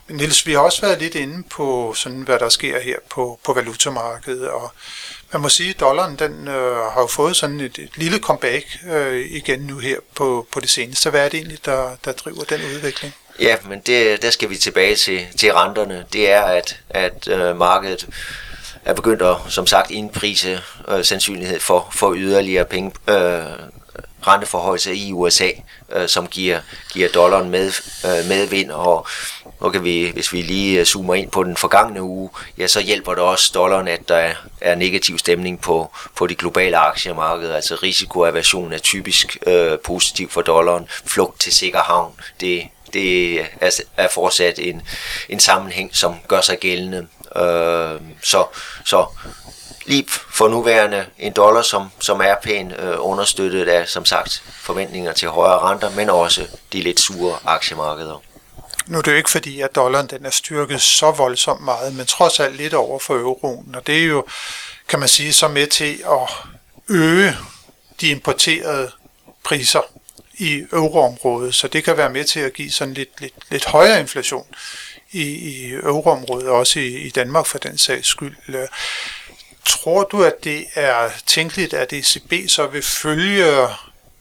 Nils, 0.10 0.22
Niels, 0.22 0.46
vi 0.46 0.54
har 0.54 0.60
også 0.60 0.82
været 0.82 1.00
lidt 1.00 1.16
inde 1.16 1.44
på, 1.50 1.94
sådan, 1.98 2.22
hvad 2.22 2.40
der 2.40 2.50
sker 2.50 2.80
her 2.80 2.96
på, 3.10 3.40
på 3.44 3.54
valutamarkedet, 3.54 4.50
og 4.50 4.72
man 5.31 5.42
må 5.42 5.50
sige, 5.50 5.69
at 5.69 5.80
dollaren 5.80 6.16
den, 6.16 6.48
øh, 6.48 6.76
har 6.76 7.02
jo 7.02 7.07
fået 7.07 7.36
sådan 7.36 7.60
et, 7.60 7.80
et 7.80 7.90
lille 7.95 8.19
comeback 8.19 8.66
øh, 8.92 9.26
igen 9.31 9.60
nu 9.60 9.78
her 9.78 9.98
på, 10.16 10.48
på 10.52 10.60
det 10.60 10.69
seneste. 10.69 11.10
Hvad 11.10 11.26
er 11.26 11.30
det 11.30 11.38
egentlig, 11.38 11.66
der, 11.66 11.95
der 12.06 12.12
driver 12.12 12.44
den 12.44 12.62
udvikling? 12.76 13.14
Ja, 13.40 13.56
men 13.69 13.80
det, 13.80 14.22
der 14.22 14.30
skal 14.30 14.50
vi 14.50 14.57
tilbage 14.57 14.95
til, 14.95 15.28
til 15.38 15.54
renterne. 15.54 16.06
Det 16.14 16.31
er, 16.31 16.42
at, 16.42 16.80
at 16.90 17.28
øh, 17.28 17.57
markedet 17.57 18.07
er 18.86 18.94
begyndt 18.94 19.22
at, 19.22 19.36
som 19.50 19.68
sagt, 19.68 19.92
indprise 19.92 20.62
øh, 20.88 21.06
sandsynlighed 21.06 21.60
for, 21.60 21.90
for 21.94 22.14
yderligere 22.18 22.66
penge, 22.66 22.92
øh, 23.07 23.44
renteforhøjelse 24.28 24.95
i 24.95 25.14
USA, 25.14 25.49
øh, 25.92 26.07
som 26.07 26.28
giver, 26.28 26.59
giver 26.94 27.09
dollaren 27.09 27.49
med, 27.49 27.71
øh, 28.06 28.28
medvind, 28.28 28.71
og 28.71 29.07
nu 29.61 29.69
kan 29.69 29.83
vi, 29.83 30.09
hvis 30.14 30.33
vi 30.33 30.42
lige 30.42 30.80
øh, 30.80 30.85
zoomer 30.85 31.16
ind 31.16 31.31
på 31.31 31.44
den 31.44 31.57
forgangne 31.57 32.02
uge, 32.02 32.30
ja, 32.57 32.68
så 32.68 32.81
hjælper 32.81 33.14
det 33.14 33.23
også 33.23 33.52
dollaren, 33.54 33.88
at 33.88 34.09
der 34.09 34.16
er, 34.16 34.33
er 34.61 34.76
negativ 34.76 35.18
stemning 35.18 35.61
på, 35.61 35.92
på 36.16 36.28
de 36.28 36.35
globale 36.35 36.78
aktiemarkeder, 36.78 37.56
altså 37.56 37.76
risikoaversion 37.76 38.73
er 38.73 38.78
typisk 38.78 39.38
øh, 39.47 39.78
positiv 39.85 40.30
for 40.30 40.42
dollaren, 40.42 40.88
flugt 41.06 41.40
til 41.40 41.54
sikker 41.54 41.80
havn, 41.80 42.14
det, 42.40 42.64
det 42.94 43.40
er, 43.61 43.81
er 43.97 44.07
fortsat 44.07 44.59
en, 44.59 44.81
en 45.30 45.40
sammenhæng, 45.40 45.95
som 45.95 46.16
gør 46.28 46.42
sig 46.42 46.59
gældende. 46.59 47.07
Øh, 47.35 48.02
så, 48.23 48.45
så 48.85 49.06
lige 49.90 50.06
for 50.10 50.48
nuværende 50.48 51.06
en 51.19 51.34
dollar, 51.34 51.62
som, 51.62 51.90
som 52.00 52.22
er 52.22 52.36
pænt 52.44 52.74
øh, 52.80 52.96
understøttet 53.00 53.68
af, 53.68 53.88
som 53.88 54.06
sagt, 54.06 54.44
forventninger 54.62 55.14
til 55.14 55.28
højere 55.28 55.60
renter, 55.60 55.90
men 55.90 56.10
også 56.10 56.48
de 56.74 56.81
lidt 56.81 57.00
sure 57.00 57.40
aktiemarkeder. 57.46 58.24
Nu 58.88 58.98
er 58.98 59.02
det 59.02 59.12
jo 59.12 59.18
ikke 59.18 59.30
fordi, 59.30 59.62
at 59.62 59.76
dollaren 59.76 60.08
den 60.08 60.26
er 60.26 60.30
styrket 60.30 60.81
så 60.81 61.12
voldsomt 61.12 61.62
meget, 61.62 61.96
men 61.96 62.06
trods 62.06 62.40
alt 62.40 62.56
lidt 62.56 62.74
over 62.74 63.00
for 63.00 63.14
euroen, 63.14 63.76
og 63.76 63.88
det 63.88 63.98
er 63.98 64.06
jo, 64.06 64.26
kan 64.88 65.00
man 65.00 65.10
sige, 65.10 65.34
så 65.34 65.48
med 65.48 65.68
til 65.68 66.04
at 66.12 66.30
øge 66.90 67.36
de 68.02 68.10
importerede 68.10 68.92
priser 69.44 69.81
i 70.34 70.66
euroområdet, 70.74 71.56
så 71.56 71.68
det 71.68 71.84
kan 71.84 71.98
være 71.98 72.10
med 72.10 72.24
til 72.24 72.40
at 72.40 72.54
give 72.54 72.72
sådan 72.72 72.94
lidt, 72.94 73.22
lidt, 73.22 73.34
lidt 73.50 73.66
højere 73.66 74.00
inflation 74.00 74.46
i, 75.12 75.24
i 75.24 75.74
euroområdet, 75.74 76.48
også 76.48 76.80
i, 76.80 76.98
i 76.98 77.10
Danmark 77.10 77.46
for 77.46 77.58
den 77.58 77.78
sags 77.78 78.08
skyld. 78.08 78.36
Øh, 78.48 78.68
Tror 79.69 80.04
du, 80.04 80.23
at 80.23 80.44
det 80.44 80.66
er 80.76 81.09
tænkeligt, 81.26 81.73
at 81.73 81.94
ECB 81.94 82.49
så 82.49 82.68
vil 82.68 82.81
følge 82.81 83.68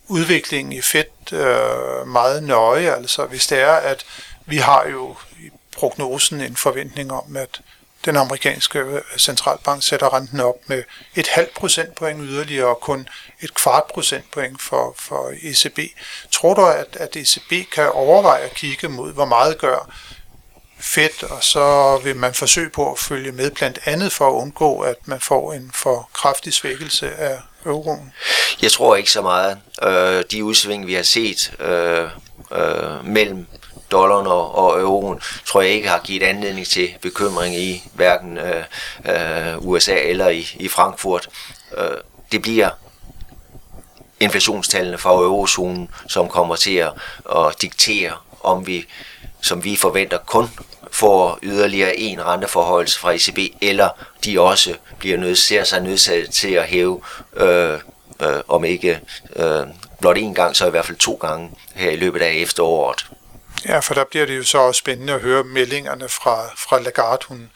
udviklingen 0.09 0.73
i 0.73 0.81
Fed 0.81 1.33
øh, 1.33 2.07
meget 2.09 2.43
nøje? 2.43 2.95
Altså 2.95 3.27
hvis 3.27 3.47
det 3.47 3.61
er, 3.61 3.73
at 3.73 4.05
vi 4.47 4.57
har 4.57 4.87
jo 4.89 5.17
i 5.41 5.51
prognosen 5.77 6.41
en 6.41 6.57
forventning 6.57 7.13
om, 7.13 7.37
at 7.37 7.61
den 8.05 8.17
amerikanske 8.17 8.79
øh, 8.79 9.03
centralbank 9.19 9.83
sætter 9.83 10.15
renten 10.15 10.41
op 10.41 10.57
med 10.67 10.83
et 11.15 11.29
halvt 11.29 11.55
procentpoint 11.55 12.21
yderligere 12.23 12.67
og 12.67 12.81
kun 12.81 13.09
et 13.41 13.55
kvart 13.55 13.85
procentpoint 13.95 14.63
for, 14.63 14.95
for 14.99 15.33
ECB. 15.43 15.79
Tror 16.31 16.55
du, 16.55 16.67
at, 16.67 16.97
at 16.97 17.17
ECB 17.17 17.71
kan 17.73 17.91
overveje 17.91 18.43
at 18.43 18.55
kigge 18.55 18.89
mod, 18.89 19.13
hvor 19.13 19.25
meget 19.25 19.59
gør 19.59 19.95
fedt, 20.81 21.23
og 21.23 21.45
så 21.45 21.99
vil 22.05 22.17
man 22.17 22.35
forsøge 22.35 22.71
på 22.71 22.93
at 22.93 22.99
følge 22.99 23.33
med 23.33 23.51
blandt 23.51 23.79
andet 23.85 24.13
for 24.13 24.29
at 24.29 24.33
undgå, 24.33 24.81
at 24.81 24.97
man 25.05 25.21
får 25.21 25.53
en 25.53 25.71
for 25.75 26.09
kraftig 26.13 26.53
svækkelse 26.53 27.15
af 27.15 27.39
euroen? 27.67 28.13
Jeg 28.63 28.73
tror 28.73 28.97
ikke 28.97 29.11
så 29.11 29.23
meget. 29.23 29.59
Øh, 29.83 30.25
de 30.31 30.45
udsving, 30.45 30.87
vi 30.87 30.95
har 30.95 31.03
set 31.03 31.53
øh, 31.61 32.09
øh, 32.53 33.05
mellem 33.05 33.47
dollaren 33.91 34.27
og, 34.27 34.55
og 34.55 34.81
euroen, 34.81 35.21
tror 35.47 35.61
jeg 35.63 35.71
ikke 35.71 35.89
har 35.89 36.01
givet 36.05 36.23
anledning 36.23 36.67
til 36.67 36.95
bekymring 37.03 37.55
i 37.55 37.83
hverken 37.95 38.39
øh, 38.39 38.65
øh, 39.05 39.59
USA 39.59 39.95
eller 39.95 40.29
i, 40.29 40.49
i 40.55 40.69
Frankfurt. 40.69 41.29
Øh, 41.77 41.97
det 42.33 42.43
bliver 42.43 42.71
inflationstallene 44.21 44.99
fra 44.99 45.11
eurozonen, 45.11 45.91
som 46.09 46.29
kommer 46.29 46.57
til 46.57 46.77
at, 46.77 46.93
at 47.37 47.63
diktere, 47.63 48.13
om 48.41 48.67
vi, 48.67 48.87
som 49.43 49.65
vi 49.65 49.77
forventer, 49.77 50.19
kun 50.19 50.51
får 50.91 51.39
yderligere 51.43 51.97
en 51.97 52.25
renteforhold 52.25 52.99
fra 52.99 53.13
ECB, 53.13 53.39
eller 53.61 53.89
de 54.25 54.41
også 54.41 54.75
bliver 54.99 55.19
nødt, 55.19 55.39
ser 55.39 55.65
sig 55.65 55.81
nødsaget 55.81 56.31
til 56.31 56.53
at 56.53 56.65
hæve, 56.65 57.03
øh, 57.37 57.79
øh, 58.23 58.41
om 58.49 58.65
ikke 58.65 59.01
øh, 59.37 59.67
blot 60.01 60.19
én 60.19 60.35
gang, 60.35 60.57
så 60.57 60.67
i 60.67 60.71
hvert 60.71 60.87
fald 60.87 60.99
to 60.99 61.15
gange 61.15 61.51
her 61.75 61.91
i 61.91 61.97
løbet 61.97 62.23
af 62.23 62.33
efteråret. 62.33 63.07
Ja, 63.65 63.79
for 63.79 63.95
der 63.95 64.05
bliver 64.05 64.27
det 64.27 64.37
jo 64.37 64.45
så 64.45 64.59
også 64.59 64.79
spændende 64.79 65.13
at 65.13 65.21
høre 65.21 65.45
meldingerne 65.45 66.09
fra, 66.09 66.47
fra 66.57 66.81
Lagarde. 66.81 67.27
Hun 67.29 67.51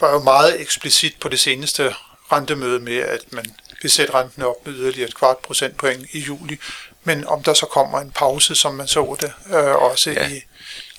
var 0.00 0.12
jo 0.12 0.18
meget 0.18 0.60
eksplicit 0.60 1.14
på 1.20 1.28
det 1.28 1.40
seneste 1.40 1.94
rentemøde 2.32 2.80
med, 2.80 2.96
at 2.96 3.20
man 3.30 3.44
vil 3.82 3.90
sætte 3.90 4.14
renten 4.14 4.42
op 4.42 4.66
med 4.66 4.74
yderligere 4.74 5.08
et 5.08 5.14
kvart 5.14 5.38
procentpoint 5.38 6.06
i 6.12 6.18
juli. 6.18 6.58
Men 7.04 7.26
om 7.26 7.42
der 7.42 7.54
så 7.54 7.66
kommer 7.66 8.00
en 8.00 8.10
pause, 8.10 8.54
som 8.54 8.74
man 8.74 8.88
så 8.88 9.16
det, 9.20 9.32
øh, 9.56 9.74
også 9.74 10.10
ja. 10.10 10.28
i, 10.28 10.42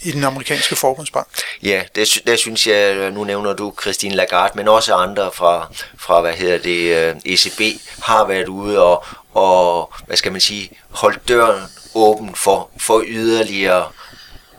i 0.01 0.11
den 0.11 0.23
amerikanske 0.23 0.75
forbundsbank. 0.75 1.27
Ja, 1.63 1.83
det, 1.95 2.21
det 2.27 2.39
synes 2.39 2.67
jeg, 2.67 2.95
øh, 2.95 3.13
nu 3.13 3.23
nævner 3.23 3.53
du 3.53 3.73
Christine 3.81 4.15
Lagarde, 4.15 4.53
men 4.55 4.67
også 4.67 4.93
andre 4.93 5.31
fra, 5.31 5.73
fra 5.97 6.21
hvad 6.21 6.33
hedder 6.33 6.57
det, 6.57 6.95
øh, 6.95 7.15
ECB 7.25 7.81
har 8.03 8.25
været 8.25 8.47
ude 8.47 8.83
og, 8.83 9.05
og 9.33 9.93
hvad 10.05 10.17
skal 10.17 10.31
man 10.31 10.41
sige, 10.41 10.69
holdt 10.89 11.27
døren 11.27 11.63
åben 11.95 12.35
for, 12.35 12.69
for 12.77 13.03
yderligere 13.07 13.87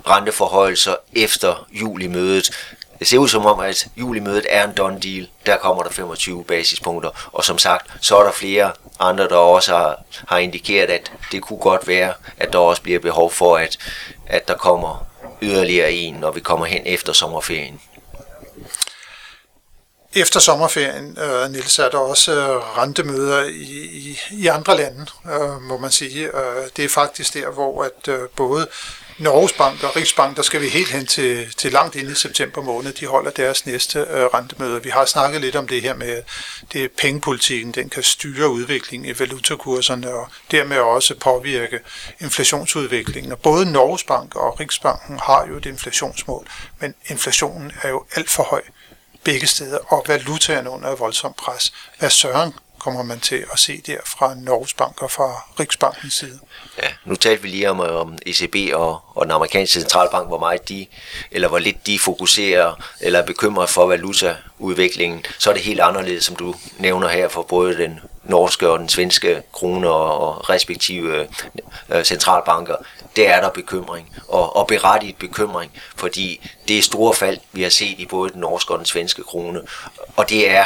renteforhøjelser 0.08 0.94
efter 1.12 1.66
julimødet. 1.72 2.50
Det 2.98 3.06
ser 3.06 3.18
ud 3.18 3.28
som 3.28 3.46
om, 3.46 3.60
at 3.60 3.86
julimødet 3.96 4.46
er 4.50 4.64
en 4.64 4.72
done 4.76 5.00
deal. 5.00 5.28
Der 5.46 5.56
kommer 5.56 5.82
der 5.82 5.90
25 5.90 6.44
basispunkter. 6.44 7.10
Og 7.32 7.44
som 7.44 7.58
sagt, 7.58 7.90
så 8.00 8.16
er 8.16 8.22
der 8.24 8.32
flere 8.32 8.72
andre, 9.00 9.28
der 9.28 9.36
også 9.36 9.76
har, 9.76 10.02
har 10.28 10.38
indikeret, 10.38 10.90
at 10.90 11.12
det 11.32 11.42
kunne 11.42 11.58
godt 11.58 11.88
være, 11.88 12.12
at 12.38 12.52
der 12.52 12.58
også 12.58 12.82
bliver 12.82 12.98
behov 12.98 13.30
for, 13.30 13.56
at, 13.56 13.78
at 14.26 14.48
der 14.48 14.54
kommer 14.54 15.06
yderligere 15.42 15.92
en, 15.92 16.14
når 16.14 16.30
vi 16.30 16.40
kommer 16.40 16.66
hen 16.66 16.82
efter 16.86 17.12
sommerferien. 17.12 17.80
Efter 20.14 20.40
sommerferien, 20.40 21.18
øh, 21.18 21.50
Niels, 21.50 21.78
er 21.78 21.88
der 21.88 21.98
også 21.98 22.32
øh, 22.32 22.78
rentemøder 22.78 23.44
i, 23.44 23.88
i, 23.92 24.18
i 24.30 24.46
andre 24.46 24.76
lande, 24.76 25.06
øh, 25.32 25.62
må 25.62 25.78
man 25.78 25.90
sige. 25.90 26.26
Øh, 26.26 26.68
det 26.76 26.84
er 26.84 26.88
faktisk 26.88 27.34
der, 27.34 27.50
hvor 27.50 27.84
at 27.84 28.08
øh, 28.08 28.28
både 28.36 28.68
Norges 29.18 29.52
Bank 29.52 29.82
og 29.82 29.96
Riksbank, 29.96 30.36
der 30.36 30.42
skal 30.42 30.60
vi 30.60 30.68
helt 30.68 30.90
hen 30.90 31.06
til, 31.06 31.54
til 31.56 31.72
langt 31.72 31.94
ind 31.94 32.10
i 32.10 32.14
september 32.14 32.62
måned. 32.62 32.92
De 32.92 33.06
holder 33.06 33.30
deres 33.30 33.66
næste 33.66 33.98
øh, 33.98 34.24
rentemøde. 34.24 34.82
Vi 34.82 34.90
har 34.90 35.04
snakket 35.04 35.40
lidt 35.40 35.56
om 35.56 35.68
det 35.68 35.82
her 35.82 35.94
med, 35.94 36.22
det 36.72 36.84
er 36.84 36.88
pengepolitikken, 36.98 37.72
den 37.72 37.88
kan 37.88 38.02
styre 38.02 38.48
udviklingen 38.48 39.10
i 39.10 39.18
valutakurserne 39.18 40.14
og 40.14 40.28
dermed 40.50 40.78
også 40.78 41.14
påvirke 41.14 41.80
inflationsudviklingen. 42.20 43.32
Og 43.32 43.38
både 43.38 43.72
Norges 43.72 44.04
Bank 44.04 44.36
og 44.36 44.60
Riksbanken 44.60 45.18
har 45.18 45.46
jo 45.48 45.56
et 45.56 45.66
inflationsmål, 45.66 46.46
men 46.80 46.94
inflationen 47.06 47.72
er 47.82 47.88
jo 47.88 48.04
alt 48.14 48.30
for 48.30 48.42
høj 48.42 48.62
begge 49.24 49.46
steder, 49.46 49.78
og 49.92 50.04
valutaen 50.08 50.68
under 50.68 50.94
voldsom 50.94 51.34
pres. 51.38 51.72
Hvad 51.98 52.10
søren 52.10 52.52
kommer 52.86 53.02
man 53.02 53.20
til 53.20 53.44
at 53.52 53.58
se 53.58 53.82
der 53.86 53.96
fra 54.04 54.34
Norges 54.34 54.74
Bank 54.74 55.02
og 55.02 55.10
fra 55.10 55.42
Riksbankens 55.60 56.14
side. 56.14 56.38
Ja, 56.82 56.88
nu 57.04 57.14
talte 57.14 57.42
vi 57.42 57.48
lige 57.48 57.70
om, 57.70 57.80
øh, 57.80 57.94
om 58.00 58.18
ECB 58.26 58.74
og, 58.74 59.00
og 59.14 59.24
den 59.24 59.32
amerikanske 59.32 59.80
centralbank, 59.80 60.28
hvor 60.28 60.38
meget 60.38 60.68
de, 60.68 60.86
eller 61.30 61.48
hvor 61.48 61.58
lidt 61.58 61.86
de 61.86 61.98
fokuserer 61.98 62.82
eller 63.00 63.18
er 63.18 63.26
bekymret 63.26 63.70
for 63.70 63.86
valutaudviklingen. 63.86 65.24
Så 65.38 65.50
er 65.50 65.54
det 65.54 65.62
helt 65.62 65.80
anderledes, 65.80 66.24
som 66.24 66.36
du 66.36 66.54
nævner 66.78 67.08
her, 67.08 67.28
for 67.28 67.42
både 67.42 67.76
den 67.76 68.00
norske 68.24 68.68
og 68.68 68.78
den 68.78 68.88
svenske 68.88 69.42
krone 69.52 69.90
og, 69.90 70.18
og 70.18 70.50
respektive 70.50 71.28
øh, 71.88 72.04
centralbanker. 72.04 72.76
Det 73.16 73.28
er 73.28 73.40
der 73.40 73.50
bekymring, 73.50 74.16
og, 74.28 74.56
og 74.56 74.66
berettiget 74.66 75.16
bekymring, 75.16 75.72
fordi 75.96 76.50
det 76.68 76.78
er 76.78 76.82
store 76.82 77.14
fald, 77.14 77.38
vi 77.52 77.62
har 77.62 77.70
set 77.70 77.98
i 77.98 78.06
både 78.06 78.32
den 78.32 78.40
norske 78.40 78.72
og 78.72 78.78
den 78.78 78.86
svenske 78.86 79.22
krone, 79.22 79.60
og 80.16 80.30
det 80.30 80.50
er 80.50 80.64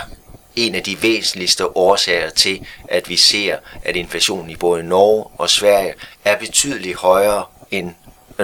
en 0.66 0.74
af 0.74 0.82
de 0.82 1.02
væsentligste 1.02 1.76
årsager 1.76 2.30
til, 2.30 2.66
at 2.88 3.08
vi 3.08 3.16
ser, 3.16 3.56
at 3.84 3.96
inflationen 3.96 4.50
i 4.50 4.56
både 4.56 4.82
Norge 4.82 5.24
og 5.38 5.50
Sverige 5.50 5.94
er 6.24 6.38
betydeligt 6.38 6.96
højere 6.96 7.44
end 7.70 7.94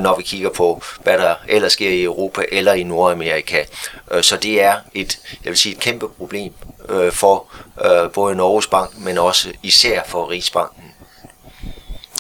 når 0.01 0.17
vi 0.17 0.23
kigger 0.23 0.51
på, 0.51 0.83
hvad 1.03 1.19
der 1.19 1.35
ellers 1.49 1.73
sker 1.73 1.91
i 1.91 2.03
Europa 2.03 2.45
eller 2.53 2.73
i 2.73 2.83
Nordamerika. 2.83 3.65
Øh, 4.11 4.23
så 4.23 4.37
det 4.37 4.63
er 4.63 4.77
et, 4.95 5.19
jeg 5.45 5.51
vil 5.51 5.59
sige, 5.59 5.75
et 5.75 5.81
kæmpe 5.81 6.09
problem 6.09 6.53
øh, 6.89 7.13
for 7.13 7.47
øh, 7.85 8.11
både 8.11 8.35
Norges 8.35 8.67
Bank, 8.67 8.99
men 8.99 9.19
også 9.19 9.53
især 9.63 10.03
for 10.07 10.31
Rigsbanken. 10.31 10.83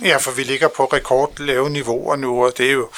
Ja, 0.04 0.16
for 0.16 0.30
vi 0.30 0.42
ligger 0.42 0.68
på 0.68 0.84
rekordlave 0.84 1.70
niveauer 1.70 2.16
nu, 2.16 2.44
og 2.44 2.52
det 2.58 2.66
er 2.66 2.72
jo 2.72 2.88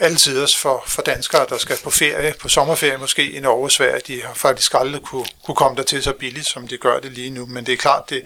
altid 0.00 0.42
også 0.42 0.58
for, 0.58 0.84
for 0.86 1.02
danskere, 1.02 1.46
der 1.48 1.58
skal 1.58 1.76
på 1.84 1.90
ferie, 1.90 2.34
på 2.40 2.48
sommerferie 2.48 2.96
måske 2.96 3.30
i 3.30 3.40
Norge 3.40 3.64
og 3.64 3.72
Sverige. 3.72 4.00
De 4.06 4.22
har 4.22 4.34
faktisk 4.34 4.74
aldrig 4.74 5.02
kunne, 5.02 5.26
kunne 5.44 5.54
komme 5.54 5.76
der 5.76 5.82
til 5.82 6.02
så 6.02 6.12
billigt, 6.12 6.46
som 6.46 6.68
de 6.68 6.76
gør 6.76 7.00
det 7.00 7.12
lige 7.12 7.30
nu. 7.30 7.46
Men 7.46 7.66
det 7.66 7.72
er 7.72 7.76
klart, 7.76 8.10
det, 8.10 8.22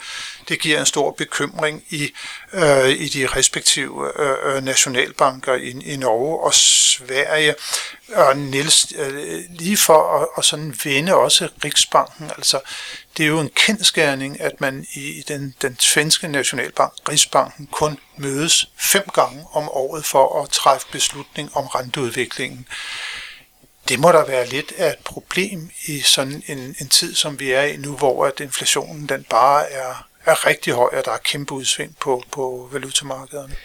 det 0.48 0.60
giver 0.60 0.80
en 0.80 0.86
stor 0.86 1.10
bekymring 1.10 1.84
i, 1.90 2.10
øh, 2.52 2.88
i 2.88 3.08
de 3.08 3.26
respektive 3.26 4.12
øh, 4.18 4.56
øh 4.56 4.64
nationalbanker 4.64 5.54
i, 5.54 5.70
i 5.84 5.96
Norge 5.96 6.40
og 6.40 6.54
Sverige. 6.54 7.54
Og 8.14 8.36
Niels, 8.36 8.92
øh, 8.98 9.40
lige 9.48 9.76
for 9.76 10.20
at, 10.20 10.28
at 10.38 10.44
sådan 10.44 10.74
vende 10.84 11.14
også 11.14 11.48
Riksbanken, 11.64 12.30
altså 12.36 12.60
det 13.16 13.24
er 13.24 13.28
jo 13.28 13.40
en 13.40 13.50
kendskærning, 13.54 14.40
at 14.40 14.60
man 14.60 14.86
i 14.94 15.24
den, 15.28 15.54
den 15.62 15.78
svenske 15.78 16.28
nationalbank, 16.28 16.92
Rigsbanken, 17.08 17.66
kun 17.66 17.98
mødes 18.16 18.70
fem 18.76 19.08
gange 19.14 19.44
om 19.52 19.68
året 19.68 20.04
for 20.04 20.42
at 20.42 20.50
træffe 20.50 20.86
beslutning 20.92 21.56
om 21.56 21.66
renteudviklingen. 21.66 22.66
Det 23.88 23.98
må 23.98 24.12
der 24.12 24.26
være 24.26 24.46
lidt 24.46 24.72
af 24.76 24.90
et 24.90 24.98
problem 25.04 25.70
i 25.86 26.00
sådan 26.00 26.42
en, 26.46 26.76
en 26.80 26.88
tid, 26.88 27.14
som 27.14 27.40
vi 27.40 27.52
er 27.52 27.62
i 27.62 27.76
nu, 27.76 27.96
hvor 27.96 28.26
at 28.26 28.40
inflationen 28.40 29.08
den 29.08 29.24
bare 29.24 29.70
er, 29.70 30.08
er 30.24 30.46
rigtig 30.46 30.72
høj, 30.72 30.90
og 30.92 31.04
der 31.04 31.12
er 31.12 31.18
kæmpe 31.24 31.54
udsving 31.54 31.96
på, 32.00 32.22
på 32.32 32.68
valutamarkederne. 32.72 33.56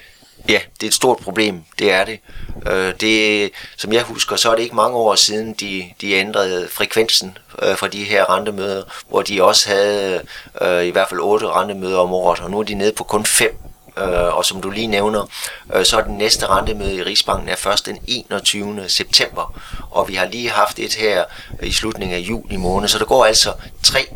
Ja, 0.47 0.59
det 0.79 0.83
er 0.83 0.87
et 0.87 0.93
stort 0.93 1.17
problem, 1.17 1.63
det 1.79 1.91
er 1.91 2.05
det. 2.05 2.19
Øh, 2.67 2.93
det. 2.99 3.51
Som 3.77 3.93
jeg 3.93 4.03
husker, 4.03 4.35
så 4.35 4.51
er 4.51 4.55
det 4.55 4.63
ikke 4.63 4.75
mange 4.75 4.97
år 4.97 5.15
siden, 5.15 5.53
de, 5.53 5.89
de 6.01 6.11
ændrede 6.11 6.67
frekvensen 6.71 7.37
øh, 7.61 7.77
fra 7.77 7.87
de 7.87 8.03
her 8.03 8.35
rentemøder, 8.35 8.83
hvor 9.09 9.21
de 9.21 9.43
også 9.43 9.69
havde 9.69 10.21
øh, 10.61 10.85
i 10.85 10.89
hvert 10.89 11.09
fald 11.09 11.19
otte 11.19 11.47
rentemøder 11.47 11.97
om 11.97 12.13
året, 12.13 12.39
og 12.39 12.51
nu 12.51 12.59
er 12.59 12.63
de 12.63 12.73
nede 12.73 12.93
på 12.93 13.03
kun 13.03 13.25
fem. 13.25 13.57
Øh, 13.97 14.37
og 14.37 14.45
som 14.45 14.61
du 14.61 14.69
lige 14.69 14.87
nævner, 14.87 15.29
øh, 15.73 15.85
så 15.85 15.97
er 15.97 16.03
den 16.03 16.17
næste 16.17 16.45
rentemøde 16.45 16.95
i 16.95 17.03
Rigsbanken 17.03 17.49
er 17.49 17.55
først 17.55 17.85
den 17.85 17.97
21. 18.07 18.89
september, 18.89 19.61
og 19.91 20.07
vi 20.07 20.15
har 20.15 20.25
lige 20.25 20.49
haft 20.49 20.79
et 20.79 20.93
her 20.93 21.23
i 21.63 21.71
slutningen 21.71 22.17
af 22.17 22.19
juli 22.19 22.55
måned, 22.55 22.87
så 22.87 22.99
der 22.99 23.05
går 23.05 23.25
altså 23.25 23.53
tre 23.83 24.07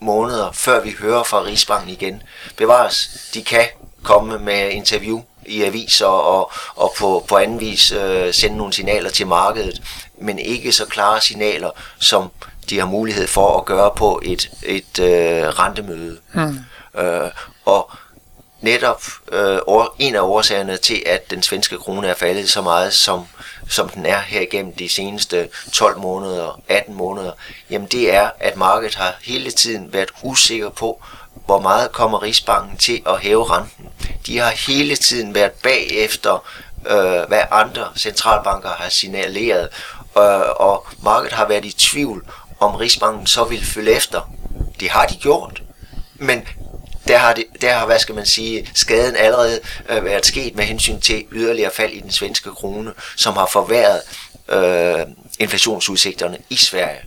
måneder, 0.00 0.52
før 0.52 0.80
vi 0.80 0.94
hører 1.00 1.22
fra 1.22 1.42
Rigsbanken 1.42 1.90
igen. 1.90 2.22
Bevares, 2.56 3.10
de 3.34 3.44
kan 3.44 3.66
komme 4.02 4.38
med 4.38 4.70
interview 4.70 5.22
i 5.48 5.62
aviser 5.62 6.06
og, 6.06 6.52
og 6.74 6.94
på, 6.98 7.24
på 7.28 7.36
anden 7.36 7.60
vis 7.60 7.92
øh, 7.92 8.34
sende 8.34 8.56
nogle 8.56 8.72
signaler 8.72 9.10
til 9.10 9.26
markedet, 9.26 9.82
men 10.20 10.38
ikke 10.38 10.72
så 10.72 10.86
klare 10.86 11.20
signaler, 11.20 11.70
som 11.98 12.30
de 12.70 12.78
har 12.78 12.86
mulighed 12.86 13.26
for 13.26 13.58
at 13.58 13.64
gøre 13.64 13.90
på 13.96 14.20
et, 14.24 14.50
et 14.62 14.98
øh, 14.98 15.48
rentemøde. 15.48 16.18
Mm. 16.34 16.58
Øh, 17.00 17.30
og 17.64 17.90
netop 18.60 19.02
øh, 19.32 19.58
en 19.98 20.14
af 20.14 20.20
årsagerne 20.20 20.76
til, 20.76 21.02
at 21.06 21.30
den 21.30 21.42
svenske 21.42 21.78
krone 21.78 22.08
er 22.08 22.14
faldet 22.14 22.50
så 22.50 22.62
meget, 22.62 22.92
som, 22.92 23.26
som 23.68 23.88
den 23.88 24.06
er 24.06 24.20
her 24.20 24.40
igennem 24.40 24.72
de 24.72 24.88
seneste 24.88 25.48
12 25.72 25.98
måneder, 25.98 26.60
18 26.68 26.94
måneder, 26.94 27.32
jamen 27.70 27.88
det 27.88 28.14
er, 28.14 28.30
at 28.40 28.56
markedet 28.56 28.94
har 28.94 29.14
hele 29.22 29.50
tiden 29.50 29.92
været 29.92 30.10
usikker 30.22 30.68
på, 30.68 31.02
hvor 31.46 31.60
meget 31.60 31.92
kommer 31.92 32.22
Rigsbanken 32.22 32.76
til 32.76 33.02
at 33.06 33.20
hæve 33.20 33.44
renten. 33.44 33.88
De 34.26 34.38
har 34.38 34.50
hele 34.50 34.96
tiden 34.96 35.34
været 35.34 35.52
bagefter, 35.52 36.44
øh, 36.86 37.28
hvad 37.28 37.42
andre 37.50 37.88
centralbanker 37.96 38.68
har 38.68 38.88
signaleret, 38.88 39.68
øh, 40.18 40.50
og 40.56 40.86
markedet 41.02 41.32
har 41.32 41.48
været 41.48 41.64
i 41.64 41.72
tvivl 41.78 42.24
om 42.60 42.74
Rigsbanken 42.74 43.26
så 43.26 43.44
vil 43.44 43.64
følge 43.64 43.92
efter. 43.92 44.30
Det 44.80 44.90
har 44.90 45.06
de 45.06 45.16
gjort. 45.16 45.62
Men 46.14 46.48
der 47.08 47.18
har, 47.18 47.32
det, 47.32 47.44
der 47.60 47.74
har 47.74 47.86
hvad 47.86 47.98
skal 47.98 48.14
man 48.14 48.26
sige, 48.26 48.70
skaden 48.74 49.16
allerede 49.16 49.60
øh, 49.88 50.04
været 50.04 50.26
sket 50.26 50.56
med 50.56 50.64
hensyn 50.64 51.00
til 51.00 51.24
yderligere 51.32 51.70
fald 51.74 51.92
i 51.92 52.00
den 52.00 52.10
svenske 52.10 52.50
krone, 52.50 52.92
som 53.16 53.34
har 53.34 53.46
forværret 53.46 54.00
øh, 54.48 55.06
inflationsudsigterne 55.38 56.38
i 56.50 56.56
Sverige. 56.56 57.00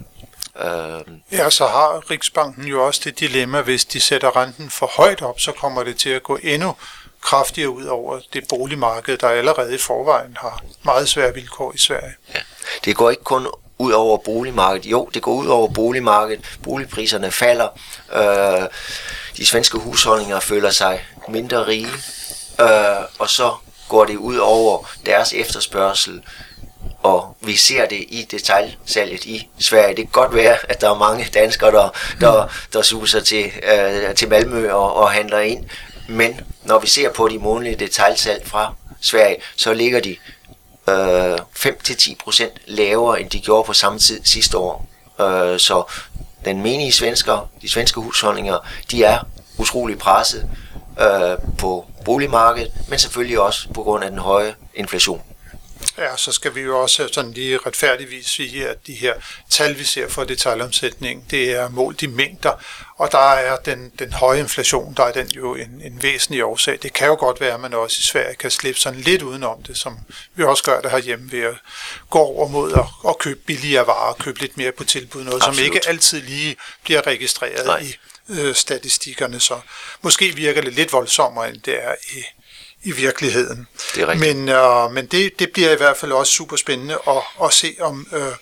Øh, 0.59 1.01
ja, 1.31 1.49
så 1.49 1.67
har 1.67 2.11
Riksbanken 2.11 2.63
jo 2.65 2.85
også 2.85 3.01
det 3.03 3.19
dilemma, 3.19 3.61
hvis 3.61 3.85
de 3.85 3.99
sætter 3.99 4.35
renten 4.35 4.69
for 4.69 4.91
højt 4.97 5.21
op, 5.21 5.39
så 5.39 5.51
kommer 5.51 5.83
det 5.83 5.97
til 5.97 6.09
at 6.09 6.23
gå 6.23 6.39
endnu 6.43 6.75
kraftigere 7.21 7.69
ud 7.69 7.85
over 7.85 8.19
det 8.33 8.43
boligmarked, 8.49 9.17
der 9.17 9.29
allerede 9.29 9.75
i 9.75 9.77
forvejen 9.77 10.37
har 10.39 10.63
meget 10.83 11.09
svære 11.09 11.33
vilkår 11.33 11.73
i 11.73 11.77
Sverige. 11.77 12.13
Ja. 12.33 12.39
Det 12.85 12.95
går 12.95 13.09
ikke 13.09 13.23
kun 13.23 13.47
ud 13.77 13.91
over 13.91 14.17
boligmarkedet. 14.17 14.85
Jo, 14.85 15.09
det 15.13 15.21
går 15.21 15.33
ud 15.33 15.47
over 15.47 15.67
boligmarkedet. 15.67 16.57
Boligpriserne 16.63 17.31
falder. 17.31 17.67
Øh, 18.13 18.67
de 19.37 19.45
svenske 19.45 19.77
husholdninger 19.77 20.39
føler 20.39 20.69
sig 20.69 21.05
mindre 21.27 21.67
rige. 21.67 21.91
Øh, 22.61 23.05
og 23.19 23.29
så 23.29 23.55
går 23.89 24.05
det 24.05 24.17
ud 24.17 24.37
over 24.37 24.91
deres 25.05 25.33
efterspørgsel 25.33 26.23
og 27.03 27.37
vi 27.41 27.55
ser 27.55 27.85
det 27.85 28.05
i 28.07 28.27
detaljsalget 28.31 29.25
i 29.25 29.47
Sverige. 29.59 29.95
Det 29.95 29.97
kan 29.97 30.11
godt 30.11 30.35
være, 30.35 30.57
at 30.69 30.81
der 30.81 30.89
er 30.89 30.97
mange 30.97 31.27
danskere, 31.33 31.71
der, 31.71 31.89
der, 32.21 32.51
der 32.73 32.81
suser 32.81 33.19
til, 33.19 33.51
øh, 33.73 34.15
til 34.15 34.29
Malmø 34.29 34.71
og, 34.71 34.95
og 34.95 35.11
handler 35.11 35.39
ind, 35.39 35.65
men 36.07 36.41
når 36.63 36.79
vi 36.79 36.87
ser 36.87 37.11
på 37.11 37.27
de 37.27 37.39
månedlige 37.39 37.75
detaljsalg 37.75 38.47
fra 38.47 38.73
Sverige, 39.01 39.35
så 39.55 39.73
ligger 39.73 39.99
de 39.99 40.15
øh, 40.89 41.33
5-10% 41.35 42.43
lavere, 42.67 43.21
end 43.21 43.29
de 43.29 43.39
gjorde 43.39 43.63
på 43.63 43.73
samme 43.73 43.99
tid 43.99 44.21
sidste 44.23 44.57
år. 44.57 44.87
Øh, 45.21 45.59
så 45.59 45.83
den 46.45 46.61
menige 46.61 46.91
svensker, 46.91 47.49
de 47.61 47.69
svenske 47.69 48.01
husholdninger, 48.01 48.57
de 48.91 49.03
er 49.03 49.19
utrolig 49.57 49.97
presset 49.97 50.49
øh, 51.01 51.37
på 51.57 51.85
boligmarkedet, 52.05 52.71
men 52.87 52.99
selvfølgelig 52.99 53.39
også 53.39 53.67
på 53.73 53.83
grund 53.83 54.03
af 54.03 54.09
den 54.09 54.19
høje 54.19 54.55
inflation. 54.75 55.21
Ja, 56.01 56.17
så 56.17 56.31
skal 56.31 56.55
vi 56.55 56.61
jo 56.61 56.81
også 56.81 57.09
sådan 57.11 57.31
lige 57.31 57.57
retfærdigvis 57.57 58.25
sige, 58.25 58.67
at 58.67 58.87
de 58.87 58.93
her 58.93 59.13
tal, 59.49 59.79
vi 59.79 59.83
ser 59.83 60.09
for 60.09 60.23
detaljomsætning, 60.23 61.31
det 61.31 61.51
er 61.51 61.69
målt 61.69 62.01
i 62.01 62.07
mængder, 62.07 62.51
og 62.97 63.11
der 63.11 63.31
er 63.33 63.55
den, 63.55 63.91
den 63.99 64.13
høje 64.13 64.39
inflation, 64.39 64.93
der 64.97 65.03
er 65.03 65.11
den 65.11 65.27
jo 65.27 65.55
en, 65.55 65.81
en 65.83 66.03
væsentlig 66.03 66.43
årsag. 66.43 66.79
Det 66.83 66.93
kan 66.93 67.07
jo 67.07 67.15
godt 67.15 67.41
være, 67.41 67.53
at 67.53 67.59
man 67.59 67.73
også 67.73 67.97
i 67.99 68.03
Sverige 68.03 68.35
kan 68.35 68.51
slippe 68.51 68.79
sådan 68.79 68.99
lidt 68.99 69.21
udenom 69.21 69.63
det, 69.63 69.77
som 69.77 69.97
vi 70.35 70.43
også 70.43 70.63
gør 70.63 70.81
det 70.81 70.91
herhjemme 70.91 71.31
ved 71.31 71.41
at 71.41 71.55
gå 72.09 72.19
over 72.19 72.47
mod 72.47 72.73
at, 72.73 72.85
at 73.09 73.17
købe 73.17 73.39
billigere 73.45 73.87
varer, 73.87 74.13
købe 74.13 74.39
lidt 74.39 74.57
mere 74.57 74.71
på 74.71 74.83
tilbud, 74.83 75.23
noget 75.23 75.35
Absolut. 75.35 75.55
som 75.55 75.65
ikke 75.65 75.87
altid 75.87 76.21
lige 76.21 76.55
bliver 76.83 77.07
registreret 77.07 77.65
Nej. 77.65 77.79
i 77.79 77.95
øh, 78.29 78.55
statistikkerne, 78.55 79.39
så 79.39 79.59
måske 80.01 80.35
virker 80.35 80.61
det 80.61 80.73
lidt 80.73 80.93
voldsommere, 80.93 81.49
end 81.49 81.61
det 81.61 81.83
er 81.83 81.95
i, 82.11 82.23
i 82.83 82.91
virkeligheden. 82.91 83.67
Det 83.95 84.03
er 84.03 84.15
men 84.15 84.49
øh, 84.49 84.91
men 84.91 85.05
det, 85.05 85.39
det 85.39 85.51
bliver 85.53 85.71
i 85.71 85.75
hvert 85.75 85.97
fald 85.97 86.11
også 86.11 86.33
super 86.33 86.55
spændende 86.55 86.97
at, 87.07 87.23
at 87.43 87.53
se 87.53 87.75
om, 87.79 88.07
øh, 88.13 88.33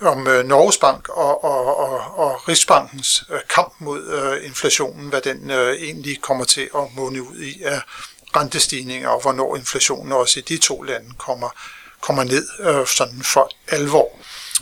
om 0.00 0.26
øh, 0.26 0.44
Norges 0.44 0.76
Bank 0.76 1.08
og, 1.08 1.44
og, 1.44 1.78
og, 1.78 2.18
og 2.18 2.48
Rigsbankens 2.48 3.24
øh, 3.30 3.40
kamp 3.48 3.74
mod 3.78 4.06
øh, 4.06 4.46
inflationen, 4.46 5.08
hvad 5.08 5.20
den 5.20 5.50
øh, 5.50 5.74
egentlig 5.74 6.20
kommer 6.20 6.44
til 6.44 6.68
at 6.74 6.82
måne 6.96 7.22
ud 7.22 7.38
i 7.38 7.62
af 7.62 7.80
rentestigninger, 8.36 9.08
og 9.08 9.20
hvornår 9.20 9.56
inflationen 9.56 10.12
også 10.12 10.38
i 10.38 10.42
de 10.42 10.58
to 10.58 10.82
lande 10.82 11.10
kommer, 11.18 11.48
kommer 12.00 12.24
ned 12.24 12.48
øh, 12.60 12.86
sådan 12.86 13.22
for 13.22 13.50
alvor. 13.68 14.18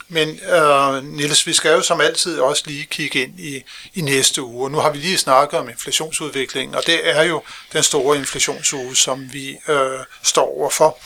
Men 0.07 0.39
øh, 0.49 1.03
Niels, 1.03 1.47
vi 1.47 1.53
skal 1.53 1.71
jo 1.71 1.81
som 1.81 2.01
altid 2.01 2.39
også 2.39 2.63
lige 2.65 2.85
kigge 2.85 3.23
ind 3.23 3.39
i, 3.39 3.63
i 3.93 4.01
næste 4.01 4.41
uge. 4.41 4.69
Nu 4.69 4.77
har 4.77 4.89
vi 4.89 4.97
lige 4.97 5.17
snakket 5.17 5.59
om 5.59 5.69
inflationsudviklingen, 5.69 6.75
og 6.75 6.83
det 6.85 7.09
er 7.09 7.23
jo 7.23 7.41
den 7.73 7.83
store 7.83 8.17
inflationsuge, 8.17 8.95
som 8.95 9.33
vi 9.33 9.57
øh, 9.67 9.99
står 10.23 10.59
overfor. 10.59 10.97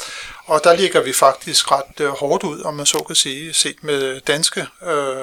Og 0.46 0.62
der 0.64 0.76
ligger 0.76 1.02
vi 1.02 1.14
faktisk 1.14 1.72
ret 1.72 2.00
øh, 2.00 2.10
hårdt 2.10 2.44
ud, 2.44 2.62
om 2.62 2.74
man 2.74 2.86
så 2.86 3.04
kan 3.08 3.16
sige, 3.16 3.54
set 3.54 3.84
med 3.84 4.22
danske 4.22 4.66
øh, 4.84 5.22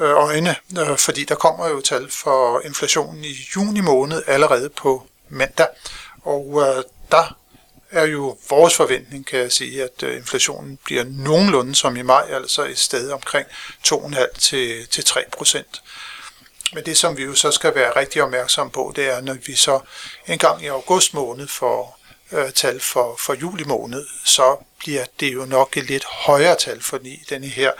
øh 0.00 0.10
øjne, 0.10 0.56
øh, 0.78 0.98
fordi 0.98 1.24
der 1.24 1.34
kommer 1.34 1.68
jo 1.68 1.80
tal 1.80 2.10
for 2.10 2.60
inflationen 2.64 3.24
i 3.24 3.48
juni 3.56 3.80
måned 3.80 4.22
allerede 4.26 4.68
på 4.68 5.06
mandag. 5.28 5.66
Og 6.22 6.62
øh, 6.62 6.82
der 7.10 7.36
er 7.90 8.04
jo 8.04 8.38
vores 8.48 8.74
forventning, 8.74 9.26
kan 9.26 9.38
jeg 9.38 9.52
sige, 9.52 9.82
at 9.84 10.02
øh, 10.02 10.16
inflationen 10.16 10.78
bliver 10.84 11.04
nogenlunde 11.08 11.74
som 11.74 11.96
i 11.96 12.02
maj, 12.02 12.28
altså 12.30 12.64
et 12.64 12.78
sted 12.78 13.10
omkring 13.10 13.46
2,5 13.88 14.38
til, 14.38 14.86
til 14.88 15.04
3 15.04 15.24
procent. 15.32 15.82
Men 16.74 16.84
det, 16.84 16.96
som 16.96 17.16
vi 17.16 17.22
jo 17.22 17.34
så 17.34 17.50
skal 17.50 17.74
være 17.74 17.96
rigtig 17.96 18.22
opmærksom 18.22 18.70
på, 18.70 18.92
det 18.96 19.08
er, 19.08 19.20
når 19.20 19.36
vi 19.46 19.54
så 19.54 19.80
en 20.26 20.38
gang 20.38 20.64
i 20.64 20.66
august 20.66 21.14
måned 21.14 21.48
får 21.48 22.00
øh, 22.32 22.52
tal 22.52 22.80
for, 22.80 23.16
for 23.18 23.34
juli 23.34 23.64
måned, 23.64 24.06
så 24.24 24.56
bliver 24.78 25.04
det 25.20 25.34
jo 25.34 25.44
nok 25.44 25.76
et 25.76 25.84
lidt 25.84 26.04
højere 26.04 26.56
tal, 26.56 26.82
fordi 26.82 27.22
denne 27.30 27.46
her 27.46 27.72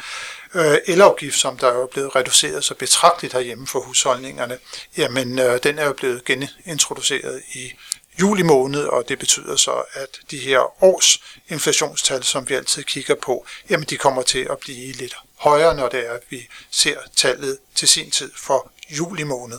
øh, 0.54 0.78
elafgift, 0.86 1.38
som 1.38 1.58
der 1.58 1.82
er 1.82 1.86
blevet 1.86 2.16
reduceret 2.16 2.64
så 2.64 2.74
betragteligt 2.74 3.32
herhjemme 3.32 3.66
for 3.66 3.80
husholdningerne, 3.80 4.58
jamen 4.96 5.38
øh, 5.38 5.58
den 5.62 5.78
er 5.78 5.86
jo 5.86 5.92
blevet 5.92 6.24
genintroduceret 6.24 7.42
i 7.54 7.72
juli 8.20 8.42
måned, 8.42 8.84
og 8.84 9.08
det 9.08 9.18
betyder 9.18 9.56
så, 9.56 9.82
at 9.92 10.08
de 10.30 10.38
her 10.38 10.84
års 10.84 11.20
inflationstal, 11.48 12.24
som 12.24 12.48
vi 12.48 12.54
altid 12.54 12.82
kigger 12.82 13.14
på, 13.14 13.46
jamen 13.70 13.86
de 13.90 13.96
kommer 13.96 14.22
til 14.22 14.46
at 14.50 14.58
blive 14.58 14.92
lidt 14.92 15.16
højere, 15.36 15.74
når 15.74 15.88
det 15.88 16.06
er, 16.06 16.12
at 16.12 16.22
vi 16.30 16.48
ser 16.70 16.96
tallet 17.16 17.58
til 17.74 17.88
sin 17.88 18.10
tid 18.10 18.30
for 18.36 18.70
juli 18.90 19.22
måned. 19.22 19.58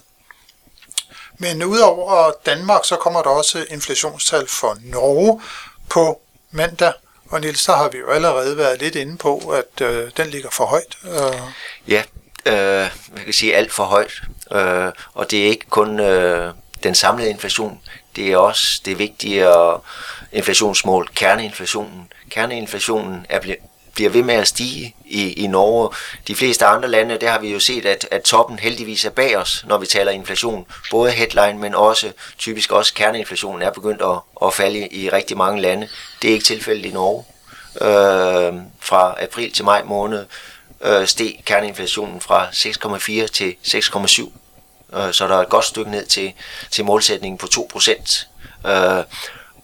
Men 1.37 1.63
udover 1.63 2.31
Danmark, 2.45 2.81
så 2.85 2.95
kommer 2.95 3.21
der 3.21 3.29
også 3.29 3.65
inflationstal 3.69 4.47
for 4.47 4.77
Norge 4.81 5.41
på 5.89 6.21
mandag. 6.51 6.93
Og 7.29 7.41
Niels, 7.41 7.65
der 7.65 7.75
har 7.75 7.89
vi 7.89 7.97
jo 7.97 8.09
allerede 8.09 8.57
været 8.57 8.81
lidt 8.81 8.95
inde 8.95 9.17
på, 9.17 9.37
at 9.37 9.81
øh, 9.81 10.11
den 10.17 10.27
ligger 10.27 10.49
for 10.49 10.65
højt. 10.65 10.97
Øh. 11.03 11.41
Ja, 11.87 12.03
øh, 12.45 12.89
man 13.13 13.23
kan 13.23 13.33
sige 13.33 13.55
alt 13.55 13.73
for 13.73 13.83
højt. 13.83 14.13
Øh, 14.51 14.91
og 15.13 15.31
det 15.31 15.43
er 15.43 15.47
ikke 15.49 15.65
kun 15.69 15.99
øh, 15.99 16.53
den 16.83 16.95
samlede 16.95 17.29
inflation, 17.29 17.79
det 18.17 18.31
er 18.31 18.37
også 18.37 18.81
det 18.85 18.99
vigtige 18.99 19.47
inflationsmål, 20.31 21.09
kerneinflationen. 21.15 22.11
Kerneinflationen 22.29 23.25
er, 23.29 23.39
bliver 23.95 24.09
ved 24.09 24.23
med 24.23 24.35
at 24.35 24.47
stige 24.47 24.95
i, 25.05 25.33
i 25.33 25.47
Norge. 25.47 25.89
De 26.27 26.35
fleste 26.35 26.65
andre 26.65 26.89
lande, 26.89 27.17
der 27.17 27.31
har 27.31 27.39
vi 27.39 27.53
jo 27.53 27.59
set, 27.59 27.85
at, 27.85 28.07
at 28.11 28.21
toppen 28.21 28.59
heldigvis 28.59 29.05
er 29.05 29.09
bag 29.09 29.37
os, 29.37 29.65
når 29.67 29.77
vi 29.77 29.85
taler 29.85 30.11
inflation. 30.11 30.65
Både 30.91 31.11
headline, 31.11 31.59
men 31.59 31.75
også 31.75 32.11
typisk 32.37 32.71
også 32.71 32.93
kerneinflationen 32.93 33.61
er 33.61 33.71
begyndt 33.71 34.01
at, 34.01 34.47
at 34.47 34.53
falde 34.53 34.87
i 34.87 35.09
rigtig 35.09 35.37
mange 35.37 35.61
lande. 35.61 35.87
Det 36.21 36.29
er 36.29 36.33
ikke 36.33 36.45
tilfældet 36.45 36.85
i 36.85 36.93
Norge. 36.93 37.25
Øh, 37.81 38.53
fra 38.79 39.15
april 39.23 39.51
til 39.51 39.65
maj 39.65 39.83
måned 39.83 40.25
øh, 40.81 41.07
steg 41.07 41.41
kerneinflationen 41.45 42.21
fra 42.21 42.47
6,4 42.47 43.27
til 43.27 43.55
6,7 43.67 44.31
øh, 44.93 45.13
så 45.13 45.27
der 45.27 45.35
er 45.35 45.41
et 45.41 45.49
godt 45.49 45.65
stykke 45.65 45.91
ned 45.91 46.05
til, 46.05 46.33
til 46.71 46.85
målsætningen 46.85 47.37
på 47.37 47.47
2%. 47.47 48.25
Øh, 48.67 49.03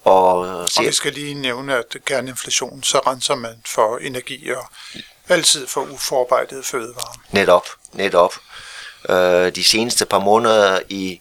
og, 0.04 0.38
og 0.38 0.70
vi 0.80 0.92
skal 0.92 1.14
lige 1.14 1.34
nævne, 1.34 1.76
at 1.76 1.98
kerneinflation, 2.06 2.84
så 2.84 3.00
renser 3.00 3.36
man 3.36 3.56
for 3.66 3.98
energi 3.98 4.52
og 4.52 4.70
altid 5.30 5.68
for 5.68 5.82
uforarbejdet 5.82 6.66
fødevarer. 6.66 7.22
Netop, 7.32 7.68
netop. 7.94 8.34
Øh, 9.10 9.56
de 9.56 9.64
seneste 9.64 10.06
par 10.06 10.20
måneder 10.20 10.80
i 10.90 11.20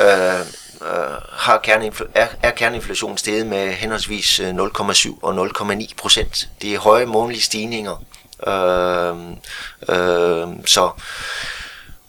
øh, 0.00 0.40
øh, 0.82 1.16
har 1.32 1.58
kerneinfl- 1.66 2.10
er, 2.14 2.28
er 2.42 2.50
kerneinflationen 2.50 3.18
steget 3.18 3.46
med 3.46 3.72
henholdsvis 3.72 4.40
0,7 4.40 4.44
øh, 4.44 5.14
og 5.22 5.46
0,9 5.46 5.94
procent. 5.96 6.48
Det 6.62 6.74
er 6.74 6.78
høje 6.78 7.06
månedlige 7.06 7.42
stigninger. 7.42 8.04
Øh, 8.46 9.16
øh, 9.88 10.48
så 10.66 10.90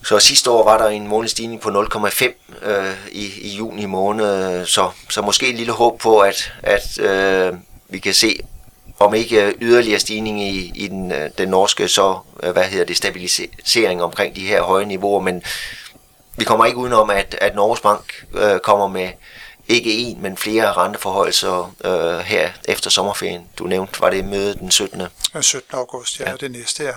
så 0.03 0.19
sidste 0.19 0.51
år 0.51 0.63
var 0.63 0.77
der 0.77 0.87
en 0.87 1.07
månedlig 1.07 1.31
stigning 1.31 1.61
på 1.61 1.69
0,5 1.69 2.25
øh, 2.69 2.95
i, 3.11 3.41
i 3.41 3.49
juni 3.49 3.85
måned, 3.85 4.65
så, 4.65 4.89
så 5.09 5.21
måske 5.21 5.49
et 5.49 5.55
lille 5.55 5.73
håb 5.73 5.99
på, 5.99 6.19
at, 6.19 6.53
at 6.63 6.99
øh, 6.99 7.53
vi 7.89 7.99
kan 7.99 8.13
se, 8.13 8.39
om 8.99 9.13
ikke 9.13 9.53
yderligere 9.61 9.99
stigning 9.99 10.41
i, 10.41 10.71
i 10.75 10.87
den, 10.87 11.11
øh, 11.11 11.29
den 11.37 11.49
norske, 11.49 11.87
så 11.87 12.19
øh, 12.43 12.51
hvad 12.51 12.63
hedder 12.63 12.85
det, 12.85 12.97
stabilisering 12.97 14.03
omkring 14.03 14.35
de 14.35 14.47
her 14.47 14.61
høje 14.61 14.85
niveauer, 14.85 15.21
men 15.21 15.43
vi 16.37 16.43
kommer 16.43 16.65
ikke 16.65 16.77
udenom, 16.77 17.09
at, 17.09 17.35
at 17.41 17.55
Norges 17.55 17.79
Bank 17.79 18.25
øh, 18.33 18.59
kommer 18.59 18.87
med 18.87 19.09
ikke 19.67 19.91
en, 19.91 20.21
men 20.21 20.37
flere 20.37 20.73
renteforholdelser 20.73 21.75
øh, 21.83 22.19
her 22.19 22.49
efter 22.65 22.89
sommerferien. 22.89 23.47
Du 23.59 23.63
nævnte, 23.63 24.01
var 24.01 24.09
det 24.09 24.25
møde 24.25 24.55
den 24.55 24.71
17. 24.71 24.99
Den 25.33 25.43
17. 25.43 25.77
august, 25.77 26.19
ja, 26.19 26.29
ja. 26.29 26.35
det 26.35 26.51
næste 26.51 26.85
er. 26.85 26.93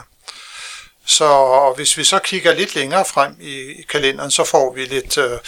Så 1.06 1.72
hvis 1.76 1.98
vi 1.98 2.04
så 2.04 2.18
kigger 2.18 2.54
lidt 2.54 2.74
længere 2.74 3.04
frem 3.04 3.36
i, 3.40 3.54
i 3.54 3.82
kalenderen, 3.82 4.30
så 4.30 4.44
får 4.44 4.74
vi 4.74 4.84
lidt 4.84 5.18
øh, 5.18 5.38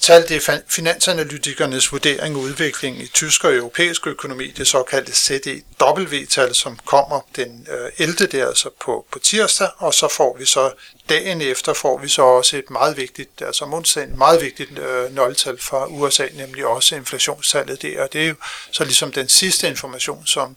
tal. 0.00 0.28
Det 0.28 0.48
er 0.48 0.60
finansanalytikernes 0.68 1.92
vurdering 1.92 2.34
af 2.34 2.38
udviklingen 2.38 3.02
i 3.02 3.06
tysk 3.06 3.44
og 3.44 3.54
europæisk 3.54 4.06
økonomi, 4.06 4.46
det 4.46 4.66
såkaldte 4.66 5.12
CDW-tal, 5.12 6.54
som 6.54 6.78
kommer 6.84 7.20
den 7.36 7.66
øh, 7.70 7.90
11. 7.98 8.16
Det 8.16 8.34
er 8.34 8.46
altså 8.46 8.70
på, 8.80 9.06
på 9.12 9.18
tirsdag, 9.18 9.68
og 9.78 9.94
så 9.94 10.08
får 10.08 10.36
vi 10.38 10.44
så 10.46 10.72
dagen 11.10 11.40
efter 11.40 11.72
får 11.72 11.98
vi 11.98 12.08
så 12.08 12.22
også 12.22 12.56
et 12.56 12.70
meget 12.70 12.96
vigtigt, 12.96 13.42
altså 13.42 13.64
om 13.64 13.74
onsdagen, 13.74 14.18
meget 14.18 14.42
vigtigt 14.42 14.78
øh, 14.78 15.14
nøgletal 15.14 15.60
fra 15.60 15.86
USA, 15.86 16.26
nemlig 16.34 16.66
også 16.66 16.96
inflationstallet 16.96 17.82
der, 17.82 18.02
og 18.02 18.12
det 18.12 18.22
er 18.22 18.28
jo 18.28 18.34
så 18.72 18.84
ligesom 18.84 19.12
den 19.12 19.28
sidste 19.28 19.68
information, 19.68 20.26
som 20.26 20.56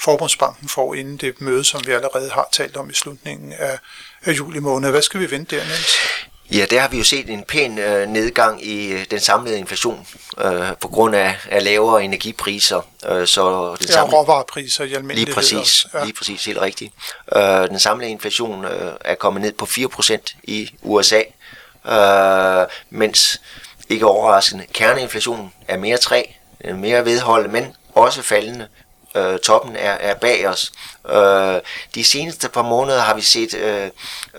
Forbundsbanken 0.00 0.68
får 0.68 0.94
inden 0.94 1.16
det 1.16 1.40
møde, 1.40 1.64
som 1.64 1.86
vi 1.86 1.92
allerede 1.92 2.30
har 2.30 2.48
talt 2.52 2.76
om 2.76 2.90
i 2.90 2.94
slutningen 2.94 3.52
af, 3.52 3.78
af 4.24 4.32
juli 4.32 4.58
måned. 4.58 4.90
Hvad 4.90 5.02
skal 5.02 5.20
vi 5.20 5.30
vente 5.30 5.56
der, 5.56 5.64
Niels? 5.64 5.96
Ja, 6.52 6.66
der 6.70 6.80
har 6.80 6.88
vi 6.88 6.98
jo 6.98 7.04
set 7.04 7.30
en 7.30 7.42
pæn 7.42 7.78
øh, 7.78 8.08
nedgang 8.08 8.66
i 8.66 8.92
øh, 8.92 9.06
den 9.10 9.20
samlede 9.20 9.58
inflation 9.58 10.06
øh, 10.38 10.76
på 10.80 10.88
grund 10.88 11.16
af, 11.16 11.36
af 11.50 11.64
lavere 11.64 12.04
energipriser. 12.04 12.80
Øh, 13.08 13.26
så 13.26 13.76
den 13.78 13.86
ja, 13.88 13.92
samlede, 13.92 14.16
råvarepriser 14.16 14.84
i 14.84 14.92
almindelighed. 14.92 15.26
Lige 15.26 15.34
præcis, 15.34 15.86
ja. 15.94 16.04
lige 16.04 16.14
præcis, 16.14 16.44
helt 16.44 16.60
rigtigt. 16.60 16.94
Øh, 17.36 17.68
den 17.68 17.78
samlede 17.78 18.10
inflation 18.10 18.64
øh, 18.64 18.92
er 19.00 19.14
kommet 19.14 19.42
ned 19.42 19.52
på 19.52 19.64
4% 19.64 20.34
i 20.42 20.70
USA, 20.82 21.22
øh, 21.88 22.66
mens 22.90 23.40
ikke 23.88 24.06
overraskende, 24.06 24.64
kerneinflationen 24.72 25.52
er 25.68 25.76
mere 25.76 25.96
3, 25.96 26.34
mere 26.74 27.04
vedholdet, 27.04 27.52
men 27.52 27.76
også 27.94 28.22
faldende 28.22 28.68
øh, 29.14 29.38
toppen 29.38 29.76
er, 29.76 29.92
er 29.92 30.14
bag 30.14 30.48
os. 30.48 30.72
Øh, 31.08 31.60
de 31.94 32.04
seneste 32.04 32.48
par 32.48 32.62
måneder 32.62 33.00
har 33.00 33.14
vi 33.14 33.22
set, 33.22 33.54
øh, 33.54 33.90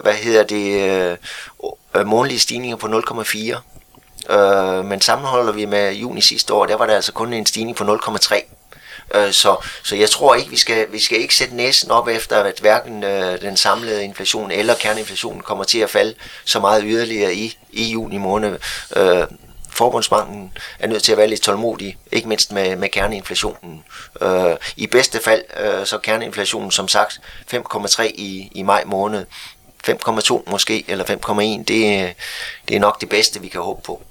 hvad 0.01 0.13
hedder 0.13 0.43
det, 0.43 0.91
øh, 0.91 1.17
Øh, 1.95 2.07
månedlige 2.07 2.39
stigninger 2.39 2.77
på 2.77 2.87
0,4. 2.87 4.33
Øh, 4.33 4.85
men 4.85 5.01
sammenholder 5.01 5.53
vi 5.53 5.65
med 5.65 5.93
juni 5.93 6.21
sidste 6.21 6.53
år, 6.53 6.65
der 6.65 6.75
var 6.75 6.85
der 6.85 6.95
altså 6.95 7.11
kun 7.11 7.33
en 7.33 7.45
stigning 7.45 7.77
på 7.77 7.83
0,3. 7.83 8.41
Øh, 9.15 9.31
så, 9.31 9.55
så 9.83 9.95
jeg 9.95 10.09
tror 10.09 10.35
ikke, 10.35 10.49
vi 10.49 10.57
skal, 10.57 10.87
vi 10.91 10.99
skal 10.99 11.19
ikke 11.21 11.35
sætte 11.35 11.55
næsen 11.55 11.91
op 11.91 12.07
efter, 12.07 12.43
at 12.43 12.59
hverken 12.59 13.03
øh, 13.03 13.41
den 13.41 13.57
samlede 13.57 14.03
inflation 14.03 14.51
eller 14.51 14.75
kerneinflationen 14.75 15.41
kommer 15.41 15.63
til 15.63 15.79
at 15.79 15.89
falde 15.89 16.13
så 16.45 16.59
meget 16.59 16.83
yderligere 16.85 17.35
i, 17.35 17.57
i 17.71 17.83
juni 17.91 18.17
måned. 18.17 18.59
Øh, 18.95 19.23
Forbundsbanken 19.69 20.51
er 20.79 20.87
nødt 20.87 21.03
til 21.03 21.11
at 21.11 21.17
være 21.17 21.27
lidt 21.27 21.41
tålmodig, 21.41 21.97
ikke 22.11 22.27
mindst 22.27 22.51
med, 22.51 22.75
med 22.75 22.89
kerneinflationen. 22.89 23.83
Øh, 24.21 24.55
I 24.75 24.87
bedste 24.87 25.19
fald 25.19 25.43
øh, 25.59 25.85
så 25.85 25.97
kerneinflationen 25.97 26.71
som 26.71 26.87
sagt 26.87 27.21
5,3 27.53 28.03
i, 28.03 28.51
i 28.51 28.63
maj 28.63 28.83
måned. 28.85 29.25
5,2 29.89 30.51
måske, 30.51 30.85
eller 30.87 31.05
5,1, 31.05 31.63
det, 31.63 32.15
det 32.67 32.75
er 32.75 32.79
nok 32.79 33.01
det 33.01 33.09
bedste, 33.09 33.41
vi 33.41 33.47
kan 33.47 33.61
håbe 33.61 33.81
på. 33.81 34.01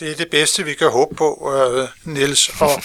Det 0.00 0.10
er 0.10 0.14
det 0.14 0.30
bedste, 0.30 0.64
vi 0.64 0.74
kan 0.74 0.90
håbe 0.90 1.14
på, 1.14 1.52
øh, 1.54 1.88
Niels. 2.04 2.50
Og 2.60 2.70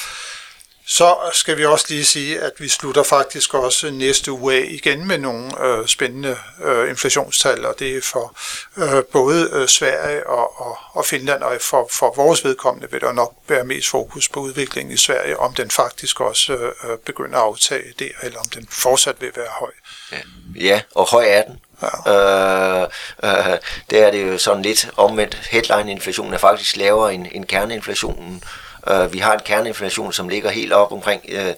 Så 0.91 1.17
skal 1.33 1.57
vi 1.57 1.65
også 1.65 1.85
lige 1.89 2.05
sige, 2.05 2.39
at 2.39 2.51
vi 2.59 2.67
slutter 2.67 3.03
faktisk 3.03 3.53
også 3.53 3.91
næste 3.91 4.31
uge 4.31 4.53
af 4.53 4.65
igen 4.69 5.07
med 5.07 5.17
nogle 5.17 5.63
øh, 5.65 5.87
spændende 5.87 6.37
øh, 6.63 6.89
inflationstal, 6.89 7.65
og 7.65 7.75
det 7.79 7.97
er 7.97 8.01
for 8.01 8.37
øh, 8.77 9.03
både 9.03 9.49
øh, 9.53 9.67
Sverige 9.67 10.27
og, 10.27 10.61
og, 10.61 10.77
og 10.91 11.05
Finland, 11.05 11.43
og 11.43 11.57
for, 11.61 11.87
for 11.91 12.13
vores 12.15 12.45
vedkommende 12.45 12.91
vil 12.91 13.01
der 13.01 13.11
nok 13.11 13.33
være 13.47 13.63
mest 13.63 13.89
fokus 13.89 14.29
på 14.29 14.39
udviklingen 14.39 14.93
i 14.93 14.97
Sverige, 14.97 15.39
om 15.39 15.53
den 15.53 15.71
faktisk 15.71 16.21
også 16.21 16.53
øh, 16.53 16.97
begynder 17.05 17.37
at 17.37 17.43
aftage 17.43 17.93
der, 17.99 18.09
eller 18.23 18.39
om 18.39 18.49
den 18.49 18.67
fortsat 18.71 19.15
vil 19.21 19.31
være 19.35 19.49
høj. 19.59 19.71
Ja, 20.11 20.17
ja 20.55 20.81
og 20.95 21.09
høj 21.09 21.25
er 21.27 21.43
den. 21.43 21.59
Ja. 21.81 22.81
Øh, 22.81 22.87
øh, 23.23 23.57
der 23.89 24.05
er 24.05 24.11
det 24.11 24.27
jo 24.27 24.37
sådan 24.37 24.61
lidt 24.61 24.89
omvendt. 24.97 25.35
Headline-inflationen 25.51 26.33
er 26.33 26.37
faktisk 26.37 26.77
lavere 26.77 27.13
end, 27.13 27.27
end 27.31 27.45
kerneinflationen. 27.45 28.43
Øh, 28.87 29.13
vi 29.13 29.19
har 29.19 29.33
en 29.33 29.39
kerneinflation, 29.45 30.13
som 30.13 30.29
ligger 30.29 30.49
helt 30.49 30.73
op 30.73 30.91
omkring, 30.91 31.21
øh, 31.29 31.53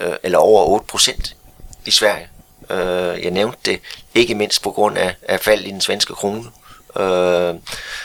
øh, 0.00 0.12
eller 0.22 0.38
over 0.38 0.78
8% 0.78 1.34
i 1.84 1.90
Sverige. 1.90 2.28
Øh, 2.70 3.24
jeg 3.24 3.30
nævnte 3.30 3.58
det 3.64 3.80
ikke 4.14 4.34
mindst 4.34 4.62
på 4.62 4.70
grund 4.70 4.98
af, 4.98 5.14
af 5.22 5.40
fald 5.40 5.64
i 5.64 5.70
den 5.70 5.80
svenske 5.80 6.14
krone, 6.14 6.44
øh, 6.96 7.54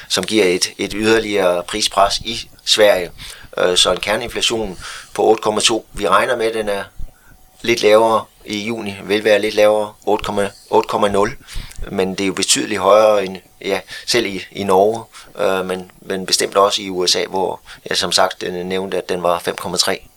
som 0.09 0.23
giver 0.23 0.45
et, 0.45 0.71
et 0.77 0.93
yderligere 0.95 1.63
prispres 1.63 2.17
i 2.19 2.49
Sverige. 2.65 3.11
Øh, 3.57 3.77
så 3.77 3.91
en 3.91 3.99
kerneinflation 3.99 4.79
på 5.13 5.37
8,2. 5.45 5.83
Vi 5.93 6.07
regner 6.07 6.35
med, 6.35 6.45
at 6.45 6.53
den 6.53 6.69
er 6.69 6.83
lidt 7.61 7.81
lavere 7.81 8.25
i 8.45 8.67
juni, 8.67 8.95
vil 9.03 9.23
være 9.23 9.39
lidt 9.39 9.55
lavere, 9.55 9.93
8,0, 10.07 11.91
men 11.91 12.11
det 12.11 12.21
er 12.21 12.27
jo 12.27 12.33
betydeligt 12.33 12.81
højere 12.81 13.25
end 13.25 13.37
ja, 13.61 13.79
selv 14.05 14.25
i, 14.25 14.45
i 14.51 14.63
Norge, 14.63 15.03
øh, 15.39 15.65
men, 15.65 15.91
men 16.01 16.25
bestemt 16.25 16.57
også 16.57 16.81
i 16.81 16.89
USA, 16.89 17.25
hvor 17.25 17.61
jeg 17.89 17.97
som 17.97 18.11
sagt 18.11 18.41
den 18.41 18.55
øh, 18.55 18.65
nævnte, 18.65 18.97
at 18.97 19.09
den 19.09 19.23
var 19.23 19.39
5,3. 19.39 20.07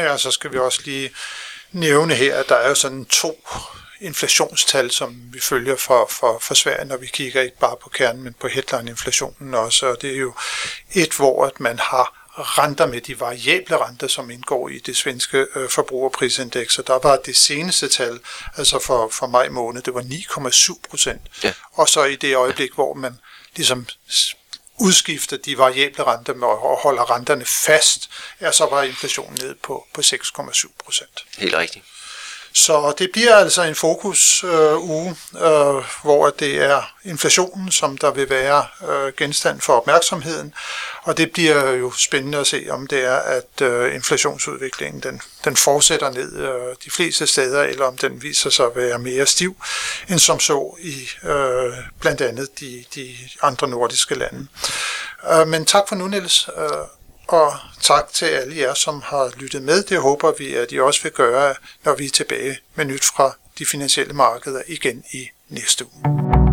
Ja, 0.00 0.16
så 0.16 0.30
skal 0.30 0.52
vi 0.52 0.58
også 0.58 0.80
lige 0.84 1.10
nævne 1.72 2.14
her, 2.14 2.36
at 2.36 2.48
der 2.48 2.54
er 2.54 2.68
jo 2.68 2.74
sådan 2.74 3.04
to 3.04 3.40
inflationstal, 4.00 4.90
som 4.90 5.16
vi 5.32 5.40
følger 5.40 5.76
for, 5.76 6.06
for, 6.10 6.38
for 6.38 6.54
Sverige, 6.54 6.84
når 6.84 6.96
vi 6.96 7.06
kigger 7.06 7.42
ikke 7.42 7.58
bare 7.58 7.76
på 7.82 7.88
kernen, 7.88 8.22
men 8.22 8.34
på 8.40 8.48
headline-inflationen 8.48 9.54
også. 9.54 9.86
Og 9.86 10.02
det 10.02 10.10
er 10.10 10.18
jo 10.18 10.34
et, 10.94 11.12
hvor 11.12 11.46
at 11.46 11.60
man 11.60 11.78
har 11.78 12.25
renter 12.38 12.86
med 12.86 13.00
de 13.00 13.20
variable 13.20 13.76
renter, 13.76 14.06
som 14.06 14.30
indgår 14.30 14.68
i 14.68 14.78
det 14.78 14.96
svenske 14.96 15.46
øh, 15.54 15.68
forbrugerprisindeks. 15.68 16.78
Og 16.78 16.86
der 16.86 16.98
var 17.02 17.16
det 17.16 17.36
seneste 17.36 17.88
tal, 17.88 18.20
altså 18.56 18.78
for, 18.78 19.08
for 19.08 19.26
maj 19.26 19.48
måned, 19.48 19.82
det 19.82 19.94
var 19.94 20.02
9,7 20.02 20.80
procent. 20.90 21.22
Ja. 21.44 21.52
Og 21.72 21.88
så 21.88 22.04
i 22.04 22.16
det 22.16 22.36
øjeblik, 22.36 22.72
hvor 22.74 22.94
man 22.94 23.18
ligesom 23.56 23.86
udskifter 24.80 25.36
de 25.36 25.58
variable 25.58 26.04
renter 26.04 26.34
med 26.34 26.48
og 26.48 26.78
holder 26.82 27.10
renterne 27.10 27.44
fast, 27.44 28.10
ja, 28.40 28.52
så 28.52 28.66
var 28.66 28.82
inflationen 28.82 29.38
ned 29.42 29.54
på, 29.62 29.86
på 29.94 30.00
6,7 30.00 30.72
procent. 30.84 31.24
Helt 31.38 31.54
rigtigt. 31.54 31.84
Så 32.56 32.94
det 32.98 33.10
bliver 33.12 33.36
altså 33.36 33.62
en 33.62 33.74
fokus 33.74 34.44
øh, 34.44 34.78
uge, 34.78 35.16
øh, 35.34 35.84
hvor 36.02 36.30
det 36.38 36.62
er 36.62 36.92
inflationen, 37.04 37.72
som 37.72 37.98
der 37.98 38.10
vil 38.10 38.30
være 38.30 38.66
øh, 38.88 39.12
genstand 39.16 39.60
for 39.60 39.72
opmærksomheden, 39.72 40.54
og 41.02 41.16
det 41.16 41.32
bliver 41.32 41.70
jo 41.70 41.92
spændende 41.92 42.38
at 42.38 42.46
se, 42.46 42.66
om 42.70 42.86
det 42.86 43.04
er, 43.04 43.16
at 43.16 43.60
øh, 43.62 43.94
inflationsudviklingen 43.94 45.02
den, 45.02 45.20
den 45.44 45.56
fortsætter 45.56 46.10
ned 46.10 46.36
øh, 46.36 46.76
de 46.84 46.90
fleste 46.90 47.26
steder, 47.26 47.62
eller 47.62 47.84
om 47.84 47.96
den 47.96 48.22
viser 48.22 48.50
sig 48.50 48.66
at 48.66 48.76
være 48.76 48.98
mere 48.98 49.26
stiv, 49.26 49.56
end 50.08 50.18
som 50.18 50.40
så 50.40 50.76
i 50.80 51.08
øh, 51.28 51.72
blandt 52.00 52.20
andet 52.20 52.60
de, 52.60 52.84
de 52.94 53.16
andre 53.42 53.68
nordiske 53.68 54.14
lande. 54.14 54.46
Øh, 55.32 55.48
men 55.48 55.66
tak 55.66 55.88
for 55.88 55.96
nu, 55.96 56.06
Niels. 56.06 56.48
Øh, 56.56 56.64
og 57.28 57.52
tak 57.80 58.12
til 58.12 58.26
alle 58.26 58.56
jer, 58.56 58.74
som 58.74 59.02
har 59.04 59.32
lyttet 59.36 59.62
med. 59.62 59.82
Det 59.82 59.98
håber 59.98 60.32
vi, 60.38 60.54
at 60.54 60.72
I 60.72 60.80
også 60.80 61.02
vil 61.02 61.12
gøre, 61.12 61.54
når 61.84 61.94
vi 61.94 62.04
er 62.04 62.10
tilbage 62.10 62.58
med 62.74 62.84
nyt 62.84 63.04
fra 63.04 63.36
de 63.58 63.66
finansielle 63.66 64.14
markeder 64.14 64.62
igen 64.66 65.04
i 65.12 65.28
næste 65.48 65.84
uge. 65.84 66.45